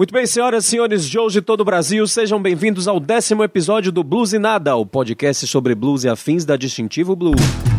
[0.00, 4.02] Muito bem, senhoras e senhores, de todo o Brasil, sejam bem-vindos ao décimo episódio do
[4.02, 7.69] Blues e Nada, o podcast sobre blues e afins da Distintivo Blues.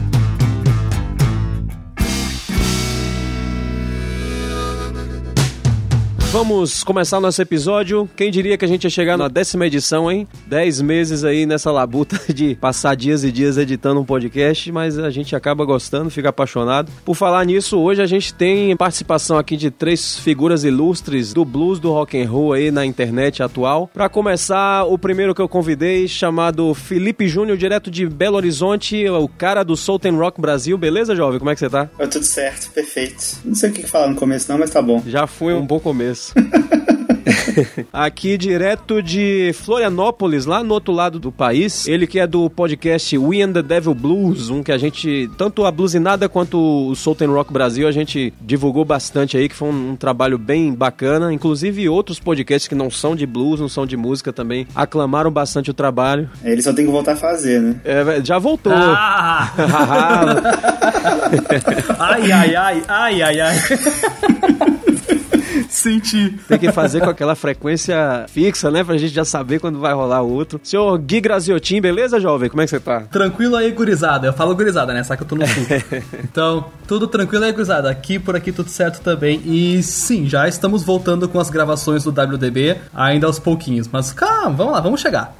[6.31, 8.09] Vamos começar o nosso episódio.
[8.15, 10.25] Quem diria que a gente ia chegar na décima edição, hein?
[10.47, 15.09] Dez meses aí nessa labuta de passar dias e dias editando um podcast, mas a
[15.09, 16.89] gente acaba gostando, fica apaixonado.
[17.03, 21.81] Por falar nisso, hoje a gente tem participação aqui de três figuras ilustres do blues,
[21.81, 23.89] do rock and roll aí na internet atual.
[23.93, 29.27] Para começar, o primeiro que eu convidei, chamado Felipe Júnior, direto de Belo Horizonte, o
[29.27, 30.77] cara do Soul Rock Brasil.
[30.77, 31.39] Beleza, jovem?
[31.39, 31.87] Como é que você tá?
[31.87, 33.37] Tá tudo certo, perfeito.
[33.43, 35.03] Não sei o que falar no começo não, mas tá bom.
[35.05, 36.20] Já foi um bom começo.
[37.91, 41.87] Aqui direto de Florianópolis, lá no outro lado do país.
[41.87, 45.65] Ele que é do podcast We and the Devil Blues, um que a gente, tanto
[45.65, 49.91] a Bluesinada quanto o Soul Rock Brasil, a gente divulgou bastante aí, que foi um,
[49.91, 51.33] um, trabalho bem bacana.
[51.33, 55.69] Inclusive outros podcasts que não são de blues, não são de música também, aclamaram bastante
[55.69, 56.29] o trabalho.
[56.43, 57.75] Ele só tem que voltar a fazer, né?
[57.83, 58.73] É, já voltou.
[58.73, 59.51] Ah!
[61.99, 63.55] ai, ai, ai, ai, ai, ai.
[65.81, 66.37] Senti.
[66.47, 68.83] Tem que fazer com aquela frequência fixa, né?
[68.83, 70.59] Pra gente já saber quando vai rolar o outro.
[70.63, 72.49] Senhor Gui Graziotin, beleza, jovem?
[72.49, 73.01] Como é que você tá?
[73.01, 74.27] Tranquilo aí, gurizada.
[74.27, 75.03] Eu falo gurizada, né?
[75.03, 75.63] Só que eu tô no sul.
[76.23, 77.89] então, tudo tranquilo aí, gurizada.
[77.89, 79.41] Aqui, por aqui, tudo certo também.
[79.43, 83.87] E sim, já estamos voltando com as gravações do WDB, ainda aos pouquinhos.
[83.91, 85.33] Mas calma, vamos lá, vamos chegar.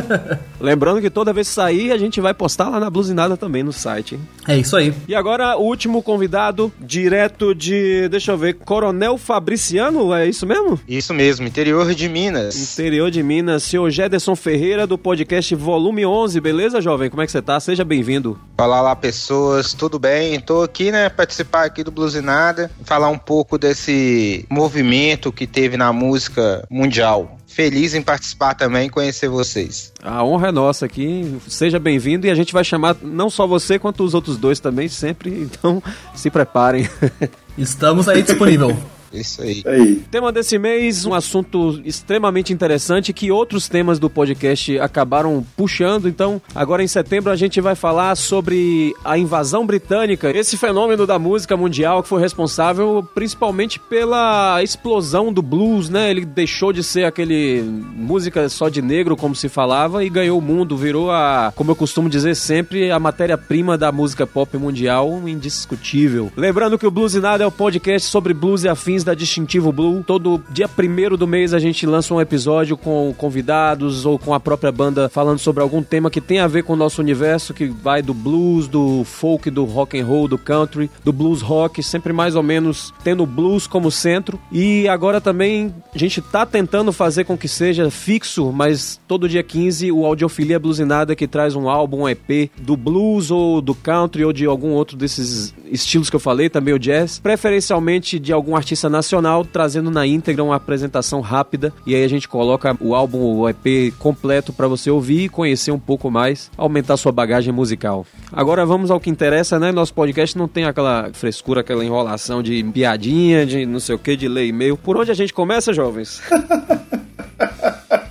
[0.60, 3.72] Lembrando que toda vez que sair, a gente vai postar lá na Blusinada também no
[3.72, 4.20] site, hein?
[4.46, 4.92] É isso aí.
[5.06, 10.80] E agora, o último convidado, direto de, deixa eu ver, Coronel Fabrício É isso mesmo?
[10.88, 12.72] Isso mesmo, interior de Minas.
[12.72, 17.08] Interior de Minas, senhor Gederson Ferreira do podcast Volume 11, beleza, jovem?
[17.08, 17.60] Como é que você tá?
[17.60, 18.38] Seja bem-vindo.
[18.58, 20.40] Olá lá, pessoas, tudo bem?
[20.40, 25.92] Tô aqui, né, participar aqui do Bluesinada, falar um pouco desse movimento que teve na
[25.92, 29.92] música mundial feliz em participar também e conhecer vocês.
[30.00, 31.38] A honra é nossa aqui.
[31.48, 34.86] Seja bem-vindo e a gente vai chamar não só você quanto os outros dois também
[34.86, 35.48] sempre.
[35.58, 35.82] Então
[36.14, 36.88] se preparem.
[37.56, 38.76] Estamos aí disponível.
[39.12, 39.62] Isso aí.
[39.66, 39.96] aí.
[40.10, 46.08] Tema desse mês, um assunto extremamente interessante que outros temas do podcast acabaram puxando.
[46.08, 51.18] Então, agora em setembro a gente vai falar sobre a invasão britânica, esse fenômeno da
[51.18, 56.10] música mundial que foi responsável principalmente pela explosão do blues, né?
[56.10, 60.42] Ele deixou de ser aquele música só de negro como se falava e ganhou o
[60.42, 66.30] mundo, virou a, como eu costumo dizer sempre, a matéria-prima da música pop mundial indiscutível.
[66.36, 69.72] Lembrando que o Blues e Nada é o podcast sobre blues e afins da Distintivo
[69.72, 70.02] Blue.
[70.02, 74.40] Todo dia primeiro do mês a gente lança um episódio com convidados ou com a
[74.40, 77.66] própria banda falando sobre algum tema que tem a ver com o nosso universo, que
[77.66, 82.12] vai do blues, do folk, do rock and roll, do country, do blues rock, sempre
[82.12, 84.38] mais ou menos tendo blues como centro.
[84.50, 89.42] E agora também a gente tá tentando fazer com que seja fixo, mas todo dia
[89.42, 94.24] 15 o Audiofilia Bluesinada que traz um álbum, um EP do blues ou do country
[94.24, 98.56] ou de algum outro desses estilos que eu falei, também o jazz, preferencialmente de algum
[98.56, 103.18] artista nacional, trazendo na íntegra uma apresentação rápida e aí a gente coloca o álbum,
[103.18, 108.06] o EP completo para você ouvir e conhecer um pouco mais, aumentar sua bagagem musical.
[108.32, 109.72] Agora vamos ao que interessa, né?
[109.72, 114.16] Nosso podcast não tem aquela frescura, aquela enrolação de piadinha, de não sei o que,
[114.16, 114.76] de ler e-mail.
[114.76, 116.20] Por onde a gente começa, jovens?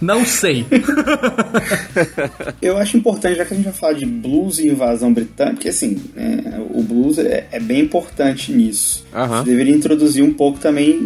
[0.02, 0.66] Não sei.
[2.62, 5.70] Eu acho importante, já que a gente vai falar de blues e invasão britânica, porque
[5.70, 9.06] assim, é, o blues é, é, bem importante nisso.
[9.14, 9.28] Uhum.
[9.28, 11.00] Você deveria introduzir um pouco também,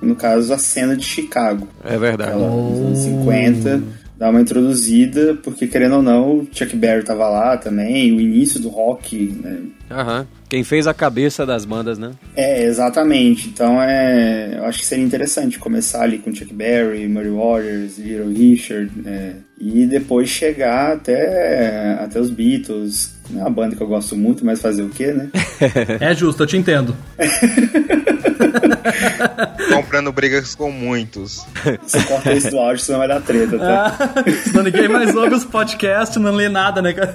[0.00, 1.68] no caso, a cena de Chicago.
[1.84, 2.30] É verdade.
[2.32, 3.82] Aquela, nos anos 50
[4.18, 8.68] dar uma introduzida, porque querendo ou não, Chuck Berry tava lá também, o início do
[8.68, 9.60] rock, né?
[9.90, 10.26] Aham.
[10.48, 12.12] Quem fez a cabeça das bandas, né?
[12.34, 13.48] É, exatamente.
[13.48, 14.54] Então é.
[14.56, 19.36] Eu acho que seria interessante começar ali com Chuck Berry, Murray Waters, Little Richard, né?
[19.60, 23.16] e depois chegar até, até os Beatles.
[23.34, 25.28] É uma banda que eu gosto muito, mas fazer o quê, né?
[26.00, 26.96] é justo, eu te entendo.
[29.74, 31.44] Comprando brigas com muitos.
[31.82, 33.96] Você corta isso do áudio, senão vai dar treta, tá?
[33.98, 37.12] Ah, senão ninguém mais ouve os podcasts, não lê nada, né, cara?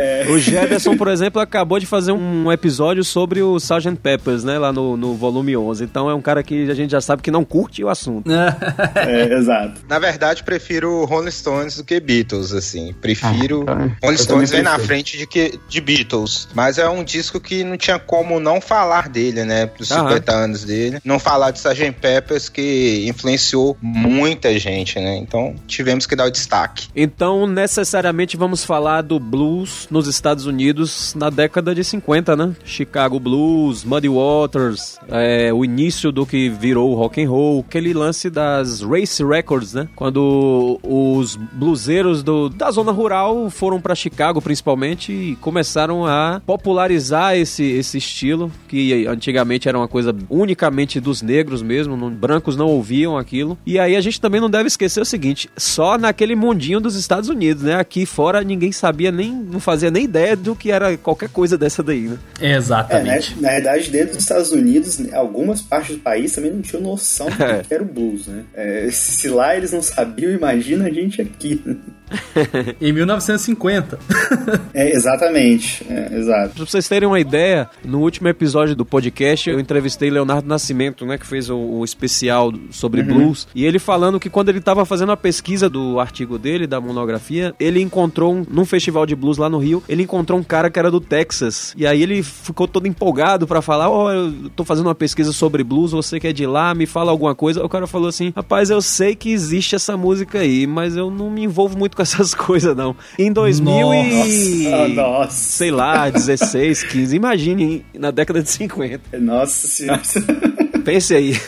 [0.00, 0.26] É.
[0.28, 3.96] O Jefferson, por exemplo, acabou de fazer um episódio sobre o Sgt.
[3.96, 4.58] Peppers, né?
[4.58, 5.84] Lá no, no volume 11.
[5.84, 8.30] Então é um cara que a gente já sabe que não curte o assunto.
[8.30, 9.80] é, exato.
[9.88, 12.94] Na verdade, prefiro Rolling Stones do que Beatles, assim.
[13.00, 13.64] Prefiro...
[13.66, 13.96] Ah, tá.
[14.02, 16.48] Rolling Stones vem na frente de, que, de Beatles.
[16.54, 19.66] Mas é um disco que não tinha como não falar dele, né?
[19.66, 21.00] Dos 50 anos dele.
[21.04, 21.92] Não falar de Sgt.
[22.00, 25.16] Peppers, que influenciou muita gente, né?
[25.16, 26.88] Então tivemos que dar o destaque.
[26.94, 32.54] Então, necessariamente, vamos falar do blues nos Estados Unidos na década de 50, né?
[32.64, 37.92] Chicago Blues, Muddy Waters, é, o início do que virou o rock and roll, aquele
[37.92, 39.88] lance das race records, né?
[39.96, 47.36] Quando os bluseiros do, da zona rural foram para Chicago, principalmente, e começaram a popularizar
[47.36, 52.66] esse, esse estilo que antigamente era uma coisa unicamente dos negros mesmo, não, brancos não
[52.66, 53.58] ouviam aquilo.
[53.66, 57.28] E aí a gente também não deve esquecer o seguinte: só naquele mundinho dos Estados
[57.28, 57.74] Unidos, né?
[57.74, 61.80] Aqui fora ninguém sabia nem, não fazia nem ideia do que era qualquer coisa dessa
[61.80, 62.18] daí, né?
[62.40, 63.34] Exatamente.
[63.34, 66.82] É, na, na verdade, dentro dos Estados Unidos, algumas partes do país também não tinham
[66.82, 67.36] noção do
[67.66, 68.44] que era o blues, né?
[68.52, 71.62] É, se lá eles não sabiam, imagina a gente aqui.
[72.80, 73.98] em 1950.
[74.74, 75.84] é, exatamente.
[75.88, 76.54] É, exato.
[76.54, 81.18] Pra vocês terem uma ideia, no último episódio do podcast eu entrevistei Leonardo Nascimento, né,
[81.18, 83.06] que fez o, o especial sobre uhum.
[83.06, 86.80] blues, e ele falando que quando ele estava fazendo a pesquisa do artigo dele, da
[86.80, 90.70] monografia, ele encontrou um, num festival de blues lá no Rio, ele encontrou um cara
[90.70, 94.50] que era do Texas, e aí ele ficou todo empolgado para falar, ó, oh, eu
[94.54, 97.64] tô fazendo uma pesquisa sobre blues, você que é de lá, me fala alguma coisa.
[97.64, 101.30] O cara falou assim, rapaz, eu sei que existe essa música aí, mas eu não
[101.30, 102.96] me envolvo muito com essas coisas, não.
[103.18, 104.94] Em 2000 nossa, e...
[104.94, 105.30] Nossa.
[105.32, 109.18] Sei lá, 16, 15, imagine na década de 50.
[109.18, 110.00] Nossa senhora.
[110.84, 111.38] Pense aí.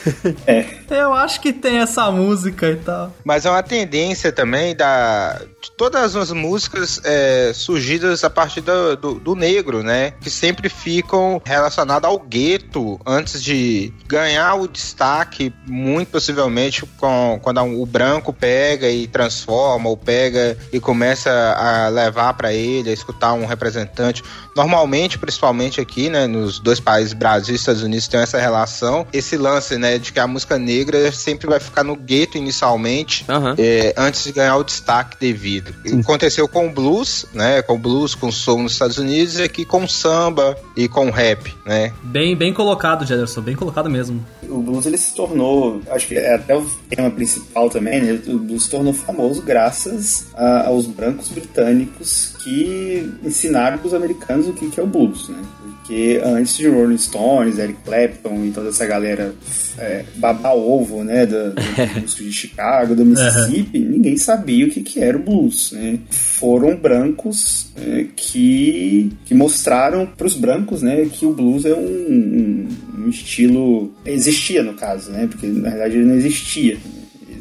[0.46, 0.66] É.
[0.90, 3.16] Eu acho que tem essa música e tal.
[3.24, 5.40] Mas é uma tendência também da.
[5.76, 10.12] Todas as músicas é, surgidas a partir do, do, do, negro, né?
[10.20, 17.60] Que sempre ficam relacionadas ao gueto antes de ganhar o destaque, muito possivelmente com, quando
[17.62, 23.32] o branco pega e transforma, ou pega e começa a levar para ele, a escutar
[23.32, 24.22] um representante.
[24.56, 26.26] Normalmente, principalmente aqui, né?
[26.26, 30.20] Nos dois países, Brasil e Estados Unidos, tem essa relação esse lance, né, de que
[30.20, 33.54] a música negra sempre vai ficar no gueto inicialmente, uhum.
[33.58, 35.51] é, antes de ganhar o destaque devido.
[35.84, 36.00] Sim.
[36.00, 39.42] Aconteceu com o blues, né, com o blues, com o soul nos Estados Unidos, e
[39.42, 41.92] aqui com o samba e com o rap, né.
[42.02, 44.24] Bem, bem colocado, Jederson, bem colocado mesmo.
[44.48, 48.38] O blues, ele se tornou, acho que é até o tema principal também, né, o
[48.38, 54.52] blues se tornou famoso graças a, aos brancos britânicos que ensinaram para os americanos o
[54.52, 55.38] que, que é o blues, né.
[55.60, 59.34] Porque antes de Rolling Stones, Eric Clapton e toda essa galera
[59.78, 61.62] é, babar ovo, né, do, do
[61.98, 63.90] blues de Chicago, do Mississippi, uhum.
[63.90, 65.98] ninguém sabia o que, que era o blues, né?
[66.10, 71.78] Foram brancos é, que, que mostraram para os brancos, né, que o blues é um,
[71.78, 72.68] um,
[72.98, 73.92] um estilo...
[74.04, 75.26] Existia, no caso, né?
[75.26, 76.78] Porque, na verdade, ele não existia.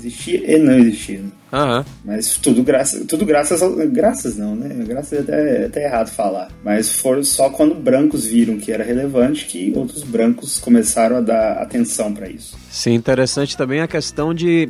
[0.05, 1.19] Existia e não existia.
[1.19, 1.29] Né?
[1.53, 1.85] Uhum.
[2.05, 3.61] Mas tudo, graça, tudo graças.
[3.91, 4.83] Graças não, né?
[4.85, 6.49] Graças é até, até errado falar.
[6.63, 11.53] Mas foram só quando brancos viram que era relevante que outros brancos começaram a dar
[11.53, 12.57] atenção para isso.
[12.69, 14.69] Sim, interessante também a questão de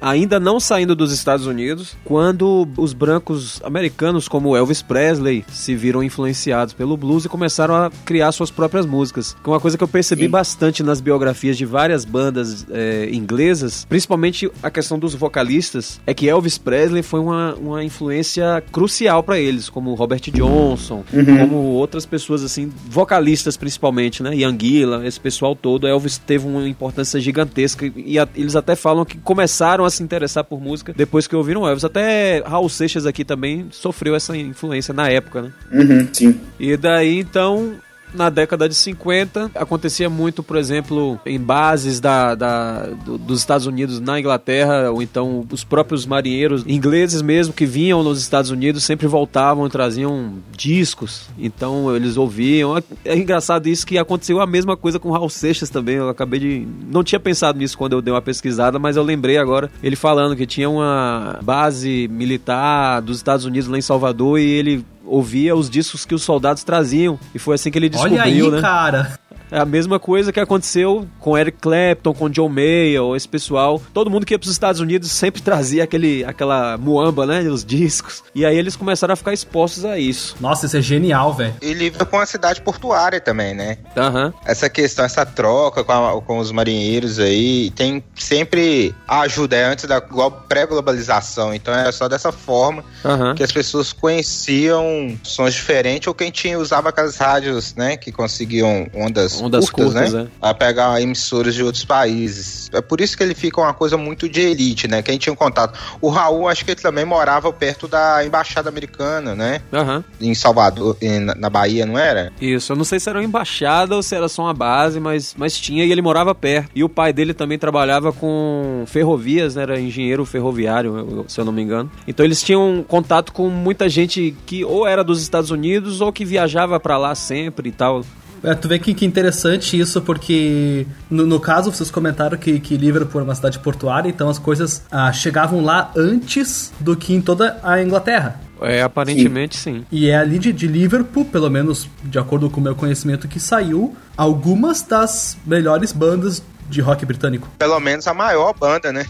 [0.00, 6.02] ainda não saindo dos Estados Unidos, quando os brancos americanos como Elvis Presley se viram
[6.02, 9.36] influenciados pelo blues e começaram a criar suas próprias músicas.
[9.42, 10.30] Que é uma coisa que eu percebi Sim.
[10.30, 16.28] bastante nas biografias de várias bandas é, inglesas, principalmente a questão dos vocalistas, é que
[16.28, 21.38] Elvis Presley foi uma, uma influência crucial para eles, como Robert Johnson, uhum.
[21.38, 24.34] como outras pessoas assim, vocalistas principalmente, né?
[24.34, 25.86] Ian Gillan, esse pessoal todo.
[25.86, 30.02] Elvis teve uma importância gigantesca e a, eles até falam que começaram começaram a se
[30.02, 31.84] interessar por música depois que ouviram Elvis.
[31.84, 35.52] Até Raul Seixas aqui também sofreu essa influência na época, né?
[35.72, 36.40] Uhum, sim.
[36.58, 37.74] E daí, então,
[38.14, 43.66] na década de 50, acontecia muito, por exemplo, em bases da, da do, dos Estados
[43.66, 48.84] Unidos na Inglaterra, ou então os próprios marinheiros ingleses mesmo que vinham nos Estados Unidos
[48.84, 52.76] sempre voltavam e traziam discos, então eles ouviam.
[53.04, 55.96] É engraçado isso que aconteceu a mesma coisa com Raul Seixas também.
[55.96, 56.68] Eu acabei de.
[56.90, 60.36] Não tinha pensado nisso quando eu dei uma pesquisada, mas eu lembrei agora ele falando
[60.36, 65.70] que tinha uma base militar dos Estados Unidos lá em Salvador e ele ouvia os
[65.70, 67.18] discos que os soldados traziam.
[67.34, 68.60] E foi assim que ele descobriu, Olha aí, né?
[68.60, 69.18] cara!
[69.50, 73.80] É a mesma coisa que aconteceu com Eric Clapton, com John Mayer, esse pessoal.
[73.94, 77.40] Todo mundo que ia para os Estados Unidos sempre trazia aquele, aquela muamba, né?
[77.42, 78.24] Os discos.
[78.34, 80.36] E aí eles começaram a ficar expostos a isso.
[80.40, 81.54] Nossa, isso é genial, velho.
[81.62, 83.78] E livra com a cidade portuária também, né?
[83.96, 84.32] Uhum.
[84.44, 89.84] Essa questão, essa troca com, a, com os marinheiros aí, tem sempre ajuda, é antes
[89.84, 91.54] da pré-globalização.
[91.54, 93.34] Então é só dessa forma uhum.
[93.34, 97.96] que as pessoas conheciam sons diferentes ou quem tinha usava aquelas rádios, né?
[97.96, 100.28] Que conseguiam ondas ondas, ondas curtas, curtas né?
[100.42, 100.48] É.
[100.48, 102.68] A pegar emissoras de outros países.
[102.72, 105.02] É por isso que ele fica uma coisa muito de elite, né?
[105.02, 105.78] Quem tinha um contato.
[106.00, 109.60] O Raul, acho que ele também morava perto da embaixada americana, né?
[109.72, 110.02] Uhum.
[110.20, 110.96] Em Salvador,
[111.36, 112.32] na Bahia, não era?
[112.40, 115.34] Isso, eu não sei se era uma embaixada ou se era só uma base, mas,
[115.36, 116.70] mas tinha e ele morava perto.
[116.74, 119.62] E o pai dele também trabalhava com ferrovias, né?
[119.62, 121.90] Era engenheiro ferroviário, se eu não me engano.
[122.06, 126.24] Então eles tinham contato com muita gente que ou era dos Estados Unidos ou que
[126.24, 128.02] viajava para lá sempre e tal.
[128.46, 132.76] É, tu vê que, que interessante isso, porque no, no, caso vocês comentaram que, que
[132.76, 137.20] Liverpool é uma cidade portuária, então as coisas ah, chegavam lá antes do que em
[137.20, 138.40] toda a Inglaterra.
[138.60, 139.80] É, aparentemente sim.
[139.80, 139.86] sim.
[139.90, 143.40] E é ali de, de, Liverpool, pelo menos de acordo com o meu conhecimento, que
[143.40, 147.48] saiu algumas das melhores bandas de rock britânico.
[147.58, 149.04] Pelo menos a maior banda, né?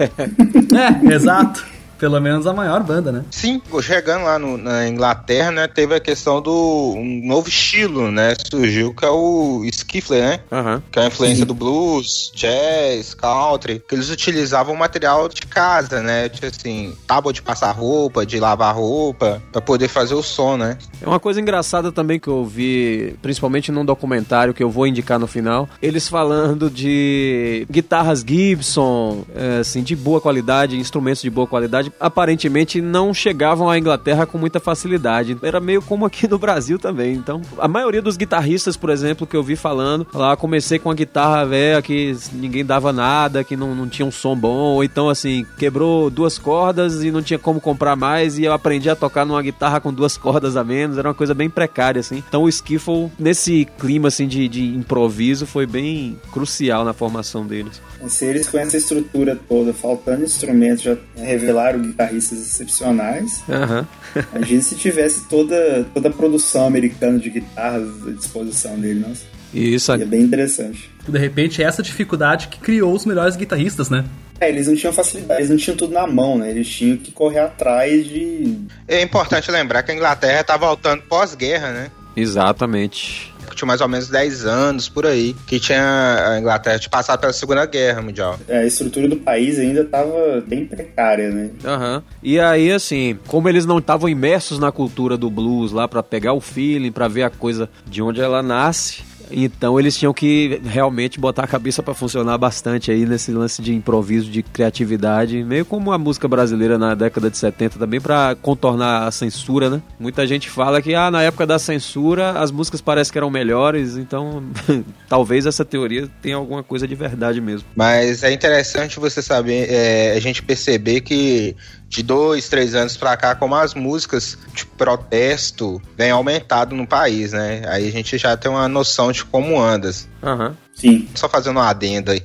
[1.10, 3.24] é, exato pelo menos a maior banda, né?
[3.30, 8.34] Sim, chegando lá no, na Inglaterra, né, teve a questão do um novo estilo, né,
[8.50, 10.40] surgiu que é o skiffle, né?
[10.50, 10.82] Uhum.
[10.90, 11.46] Que é a influência Sim.
[11.46, 16.28] do blues, jazz, country, que eles utilizavam material de casa, né?
[16.28, 20.78] Tipo assim, tábua de passar roupa, de lavar roupa, para poder fazer o som, né?
[21.00, 25.18] É uma coisa engraçada também que eu vi, principalmente num documentário que eu vou indicar
[25.18, 31.46] no final, eles falando de guitarras Gibson, é, assim, de boa qualidade, instrumentos de boa
[31.46, 35.36] qualidade, aparentemente não chegavam à Inglaterra com muita facilidade.
[35.42, 37.14] Era meio como aqui no Brasil também.
[37.14, 40.94] Então, a maioria dos guitarristas, por exemplo, que eu vi falando, lá comecei com a
[40.94, 45.08] guitarra velha que ninguém dava nada, que não, não tinha um som bom, ou então
[45.08, 49.24] assim, quebrou duas cordas e não tinha como comprar mais e eu aprendi a tocar
[49.24, 52.22] numa guitarra com duas cordas a menos, era uma coisa bem precária assim.
[52.28, 57.80] Então o skiffle nesse clima assim de, de improviso foi bem crucial na formação deles.
[58.08, 63.42] Se eles com essa estrutura toda, faltando instrumentos, já revelaram guitarristas excepcionais.
[63.48, 63.86] Uhum.
[64.36, 69.22] Imagina se tivesse toda, toda a produção americana de guitarras à disposição dele, nossa.
[69.52, 69.92] Isso.
[69.92, 70.90] é bem interessante.
[71.08, 74.04] De repente, é essa dificuldade que criou os melhores guitarristas, né?
[74.40, 76.50] É, eles não tinham facilidade, eles não tinham tudo na mão, né?
[76.50, 78.58] Eles tinham que correr atrás de.
[78.88, 81.90] É importante lembrar que a Inglaterra tá voltando pós-guerra, né?
[82.16, 87.20] Exatamente tinha mais ou menos 10 anos por aí, que tinha a Inglaterra tinha passado
[87.20, 88.38] pela Segunda Guerra Mundial.
[88.48, 91.50] É, a estrutura do país ainda estava bem precária, né?
[91.64, 91.96] Aham.
[91.96, 92.02] Uhum.
[92.22, 96.32] E aí, assim, como eles não estavam imersos na cultura do blues lá para pegar
[96.32, 101.18] o feeling, para ver a coisa de onde ela nasce, então eles tinham que realmente
[101.18, 105.92] botar a cabeça para funcionar bastante aí nesse lance de improviso, de criatividade, meio como
[105.92, 109.82] a música brasileira na década de 70 também para contornar a censura, né?
[109.98, 113.96] Muita gente fala que ah, na época da censura as músicas parecem que eram melhores,
[113.96, 114.42] então
[115.08, 117.68] talvez essa teoria tenha alguma coisa de verdade mesmo.
[117.74, 121.56] Mas é interessante você saber, é, a gente perceber que
[121.88, 127.32] de dois, três anos pra cá, como as músicas de protesto vem aumentado no país,
[127.32, 127.62] né?
[127.68, 130.08] Aí a gente já tem uma noção de como andas.
[130.22, 130.54] Uhum.
[130.74, 131.08] Sim.
[131.14, 132.22] Só fazendo uma adenda aí.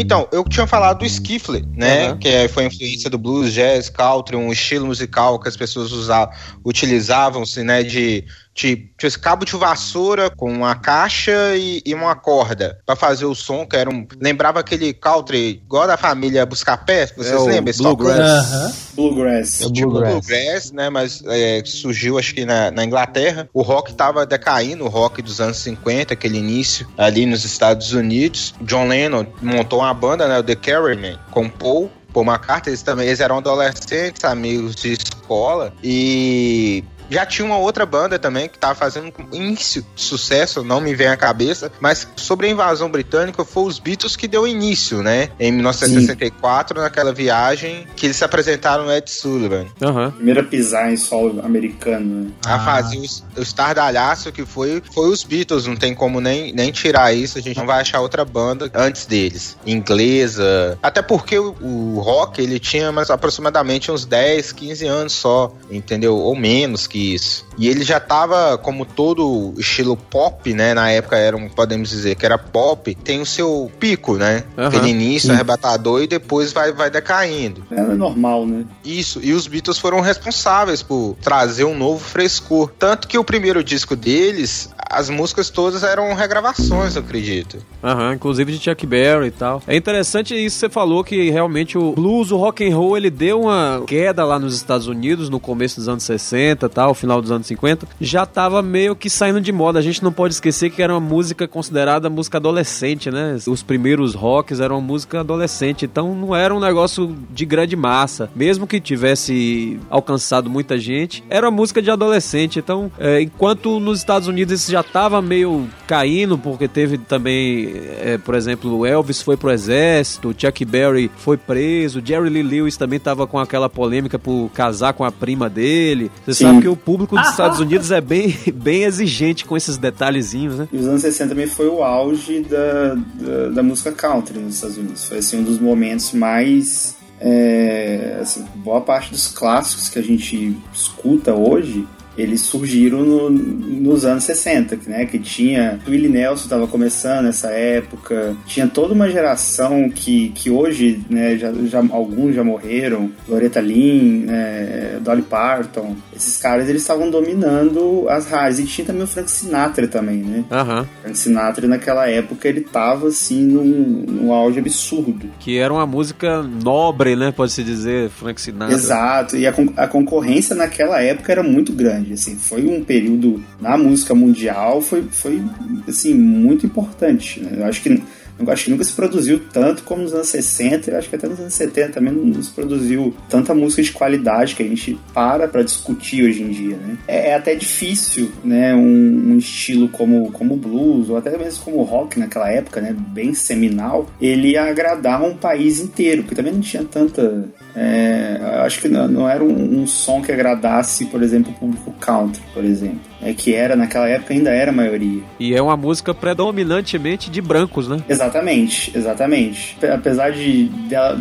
[0.00, 2.12] Então, eu tinha falado do skiffle, né?
[2.12, 2.18] Uhum.
[2.18, 6.32] Que foi influência do blues, jazz, country, um estilo musical que as pessoas usavam,
[6.64, 7.82] utilizavam-se, né?
[7.82, 8.24] De
[8.58, 13.24] Tipo, tinha esse cabo de vassoura com uma caixa e, e uma corda para fazer
[13.24, 14.04] o som, que era um.
[14.20, 17.72] Lembrava aquele country, igual da família Buscapé, vocês é lembram?
[17.76, 18.18] Bluegrass.
[18.18, 18.74] Uh -huh.
[18.96, 19.60] Bluegrass.
[19.60, 20.26] É tipo bluegrass.
[20.26, 20.90] bluegrass, né?
[20.90, 23.48] Mas é, surgiu, acho que na, na, Inglaterra.
[23.54, 28.56] O rock tava decaindo, o rock dos anos 50, aquele início ali nos Estados Unidos.
[28.62, 30.36] John Lennon montou uma banda, né?
[30.36, 35.72] O The Carrymen, com Paul Paul McCartney, eles também eles eram adolescentes, amigos de escola,
[35.84, 40.94] e já tinha uma outra banda também que tava fazendo início de sucesso, não me
[40.94, 45.30] vem à cabeça, mas sobre a invasão britânica foi os Beatles que deu início, né?
[45.38, 46.84] Em 1964, Sim.
[46.84, 49.66] naquela viagem que eles se apresentaram no Ed Sullivan.
[49.80, 50.10] Uhum.
[50.10, 52.24] Primeira pisar em solo americano.
[52.24, 52.30] Né?
[52.44, 52.58] A ah.
[52.60, 57.12] fazer o, o estardalhaço que foi, foi os Beatles, não tem como nem, nem tirar
[57.14, 59.56] isso, a gente não vai achar outra banda antes deles.
[59.66, 60.78] Inglesa.
[60.82, 66.16] Até porque o, o rock, ele tinha mais aproximadamente uns 10, 15 anos só, entendeu?
[66.16, 67.46] Ou menos que isso.
[67.58, 70.74] E ele já tava, como todo estilo pop, né?
[70.74, 74.44] Na época era, um, podemos dizer que era pop, tem o seu pico, né?
[74.56, 74.66] Uhum.
[74.66, 75.34] Aquele início Sim.
[75.34, 77.64] arrebatador e depois vai, vai decaindo.
[77.70, 78.64] É normal, né?
[78.84, 79.20] Isso.
[79.22, 82.70] E os Beatles foram responsáveis por trazer um novo frescor.
[82.78, 87.58] Tanto que o primeiro disco deles, as músicas todas eram regravações, eu acredito.
[87.82, 89.62] Aham, inclusive de Chuck Berry e tal.
[89.66, 93.10] É interessante isso que você falou que realmente o blues, o rock and roll, ele
[93.10, 97.30] deu uma queda lá nos Estados Unidos no começo dos anos 60, tal, final dos
[97.30, 99.78] anos 50, já tava meio que saindo de moda.
[99.78, 103.36] A gente não pode esquecer que era uma música considerada música adolescente, né?
[103.46, 108.30] Os primeiros rocks eram música adolescente, então não era um negócio de grande massa.
[108.34, 112.58] Mesmo que tivesse alcançado muita gente, era uma música de adolescente.
[112.58, 118.18] Então, é, enquanto nos Estados Unidos isso já tava meio caindo, porque teve também, é,
[118.18, 123.26] por exemplo, Elvis foi pro exército, Chuck Berry foi preso, Jerry Lee Lewis também tava
[123.26, 126.10] com aquela polêmica por casar com a prima dele.
[126.24, 126.44] Você Sim.
[126.44, 130.68] sabe que o público dos Estados Unidos é bem, bem exigente com esses detalhezinhos, né?
[130.72, 134.78] E os anos 60 também foi o auge da, da, da música country nos Estados
[134.78, 135.04] Unidos.
[135.06, 140.56] Foi assim um dos momentos mais é, assim, boa parte dos clássicos que a gente
[140.72, 141.86] escuta hoje
[142.18, 145.06] eles surgiram no, nos anos 60, né?
[145.06, 145.78] Que tinha.
[145.86, 151.38] O Willie Nelson estava começando nessa época, tinha toda uma geração que, que hoje, né,
[151.38, 158.06] já, já, alguns já morreram, Loretta Lynn, né, Dolly Parton, esses caras eles estavam dominando
[158.08, 158.58] as rádios.
[158.58, 160.44] E tinha também o Frank Sinatra também, né?
[160.50, 160.86] Uhum.
[161.02, 165.30] Frank Sinatra naquela época ele tava assim num, num auge absurdo.
[165.38, 167.30] Que era uma música nobre, né?
[167.30, 168.74] Pode-se dizer, Frank Sinatra.
[168.74, 173.42] Exato, e a, a concorrência naquela época era muito grande grande, assim, foi um período
[173.60, 175.42] na música mundial, foi, foi
[175.86, 177.58] assim, muito importante, né?
[177.58, 178.02] Eu acho que
[178.38, 181.26] eu acho que nunca se produziu tanto como nos anos 60, eu acho que até
[181.26, 185.48] nos anos 70 também não se produziu tanta música de qualidade que a gente para
[185.48, 186.96] para discutir hoje em dia, né?
[187.08, 191.82] É, é até difícil, né, um, um, estilo como como blues ou até mesmo como
[191.82, 196.84] rock naquela época, né, bem seminal, ele agradar um país inteiro, porque também não tinha
[196.84, 197.48] tanta
[197.80, 201.94] é, acho que não, não era um, um, som que agradasse, por exemplo, o público
[202.00, 202.98] country, por exemplo.
[203.22, 205.22] É, que era, naquela época, ainda era a maioria.
[205.38, 208.02] E é uma música predominantemente de brancos, né?
[208.08, 209.78] Exatamente, exatamente.
[209.86, 211.20] Apesar de dela,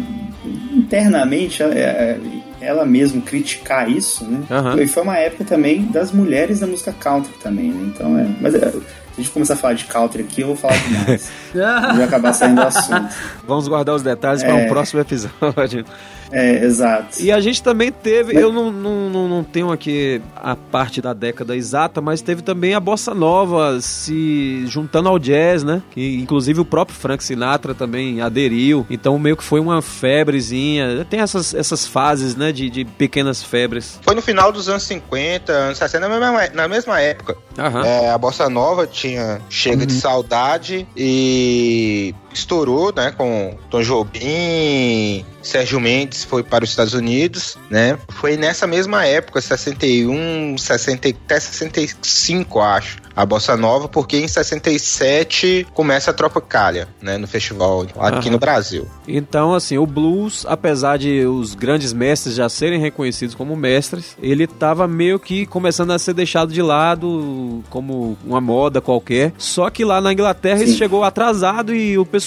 [0.74, 2.18] internamente, ela, é,
[2.60, 4.42] ela mesmo criticar isso, né?
[4.50, 4.82] Uhum.
[4.82, 7.92] E foi uma época também das mulheres da música country também, né?
[7.94, 8.28] Então é.
[8.42, 8.74] Mas é,
[9.18, 11.30] a gente começar a falar de country aqui, eu vou falar demais.
[11.54, 13.14] Vai acabar saindo do assunto.
[13.48, 14.46] Vamos guardar os detalhes é...
[14.46, 15.86] para um próximo episódio.
[16.32, 17.22] É, exato.
[17.22, 21.56] E a gente também teve, eu não, não, não tenho aqui a parte da década
[21.56, 25.82] exata, mas teve também a bossa nova se juntando ao jazz, né?
[25.92, 28.86] Que inclusive o próprio Frank Sinatra também aderiu.
[28.90, 31.06] Então meio que foi uma febrezinha.
[31.10, 32.52] Tem essas, essas fases, né?
[32.52, 34.00] De, de pequenas febres.
[34.02, 37.38] Foi no final dos anos 50, anos 60, na mesma, na mesma época.
[37.86, 39.86] É, a bossa nova tinha Chega uhum.
[39.88, 46.94] de Saudade e Y estourou, né, com Tom Jobim, Sérgio Mendes foi para os Estados
[46.94, 47.98] Unidos, né?
[48.10, 55.66] Foi nessa mesma época, 61, 60, até 65, acho, a bossa nova, porque em 67
[55.74, 58.34] começa a Tropicália, né, no festival aqui uhum.
[58.34, 58.88] no Brasil.
[59.08, 64.44] Então, assim, o blues, apesar de os grandes mestres já serem reconhecidos como mestres, ele
[64.44, 69.34] estava meio que começando a ser deixado de lado como uma moda qualquer.
[69.38, 70.66] Só que lá na Inglaterra Sim.
[70.66, 72.27] isso chegou atrasado e o pessoal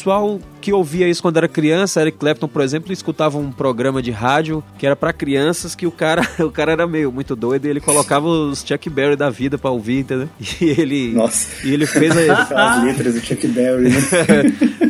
[0.60, 4.62] que ouvia isso quando era criança, Eric Clapton, por exemplo, escutava um programa de rádio
[4.78, 7.80] que era para crianças que o cara, o cara era meio muito doido e ele
[7.80, 10.28] colocava os Chuck Berry da vida para ouvir, entendeu?
[10.60, 11.66] E ele Nossa.
[11.66, 12.42] E ele fez a...
[12.76, 14.00] as letras do Chuck Berry, né?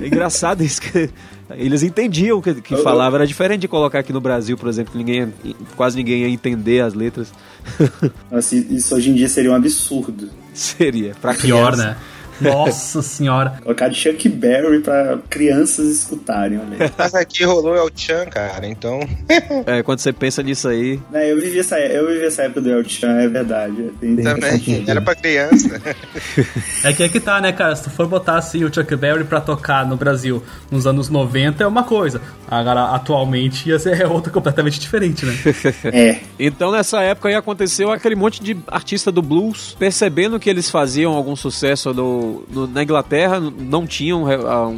[0.02, 1.10] é engraçado isso que
[1.56, 4.92] eles entendiam o que, que falava, era diferente de colocar aqui no Brasil, por exemplo,
[4.92, 5.32] que ninguém,
[5.76, 7.32] quase ninguém ia entender as letras.
[8.30, 10.28] Nossa, isso hoje em dia seria um absurdo.
[10.54, 11.90] Seria, pra Pior, criança.
[11.90, 11.96] né?
[12.40, 13.59] Nossa senhora.
[13.62, 16.90] Colocar de Chuck Berry pra crianças escutarem, olha.
[16.96, 19.00] Mas aqui rolou El Chan, cara, então.
[19.66, 21.00] é, quando você pensa nisso aí.
[21.12, 23.90] É, eu vivi essa, eu vivi essa época do El Chan, é verdade.
[24.03, 25.81] É Também, era pra criança.
[26.85, 27.74] é que é que tá, né, cara?
[27.76, 31.62] Se tu for botar assim o Chuck Berry pra tocar no Brasil nos anos 90
[31.62, 32.20] é uma coisa.
[32.48, 35.35] Agora, atualmente ia ser outra completamente diferente, né?
[35.92, 36.20] é.
[36.38, 41.14] Então nessa época aí aconteceu aquele monte de artista do blues percebendo que eles faziam
[41.14, 41.92] algum sucesso
[42.50, 44.24] no no, na Inglaterra não tinham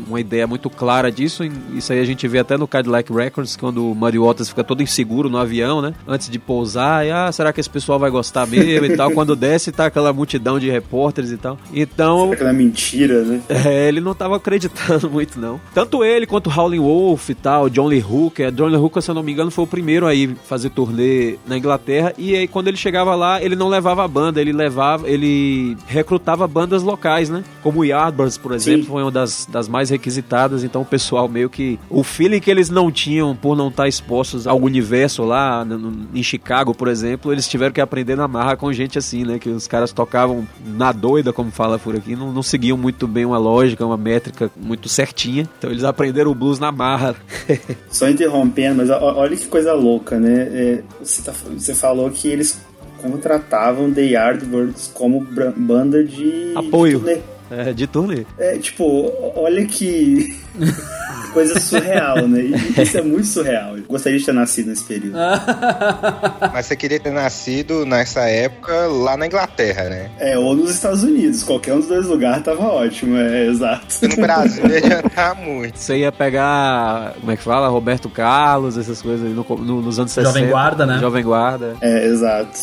[0.07, 1.43] uma ideia muito clara disso.
[1.75, 4.83] Isso aí a gente vê até no Cadillac Records, quando o Muddy Waters fica todo
[4.83, 5.95] inseguro no avião, né?
[6.07, 9.11] Antes de pousar, e ah, será que esse pessoal vai gostar mesmo e tal?
[9.13, 11.59] Quando desce, tá aquela multidão de repórteres e tal.
[11.73, 12.25] Então.
[12.25, 13.41] Será aquela mentira, né?
[13.65, 15.61] É, ele não tava acreditando muito, não.
[15.73, 18.51] Tanto ele quanto o Howlin' Wolf e tal, John Lee Hooker.
[18.51, 21.57] John Lee Hooker, se eu não me engano, foi o primeiro aí fazer turnê na
[21.57, 22.13] Inglaterra.
[22.19, 26.47] E aí, quando ele chegava lá, ele não levava a banda, ele levava, ele recrutava
[26.49, 27.42] bandas locais, né?
[27.43, 27.57] Né?
[27.63, 28.89] Como o Yardbirds, por exemplo, Sim.
[28.89, 31.79] foi uma das, das mais requisitadas, então o pessoal meio que...
[31.89, 36.23] O feeling que eles não tinham por não estar expostos ao universo lá no, em
[36.23, 39.39] Chicago, por exemplo, eles tiveram que aprender na marra com gente assim, né?
[39.39, 43.25] Que os caras tocavam na doida, como fala por aqui, não, não seguiam muito bem
[43.25, 45.49] uma lógica, uma métrica muito certinha.
[45.59, 47.15] Então eles aprenderam o blues na marra.
[47.91, 50.49] Só interrompendo, mas olha que coisa louca, né?
[50.53, 52.61] É, você, tá, você falou que eles
[53.03, 55.27] contratavam The Yardbirds como
[55.57, 57.01] banda de apoio.
[57.01, 57.32] De turnê.
[57.53, 58.25] É, de turnê.
[58.39, 60.37] É, tipo, olha que
[61.33, 62.43] coisa surreal, né?
[62.77, 63.77] Isso é muito surreal.
[63.77, 65.17] Eu gostaria de ter nascido nesse período.
[66.53, 70.11] Mas você queria ter nascido nessa época lá na Inglaterra, né?
[70.19, 71.43] É, ou nos Estados Unidos.
[71.43, 73.87] Qualquer um dos dois lugares tava ótimo, é exato.
[74.03, 75.79] No Brasil ia adiantar muito.
[75.79, 77.69] Você ia pegar, como é que fala?
[77.69, 80.33] Roberto Carlos, essas coisas no, no, nos anos 60.
[80.33, 80.99] Jovem Guarda, né?
[80.99, 81.77] Jovem Guarda.
[81.81, 82.59] É, exato.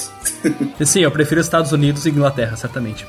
[0.86, 3.06] Sim, eu prefiro Estados Unidos e Inglaterra, certamente.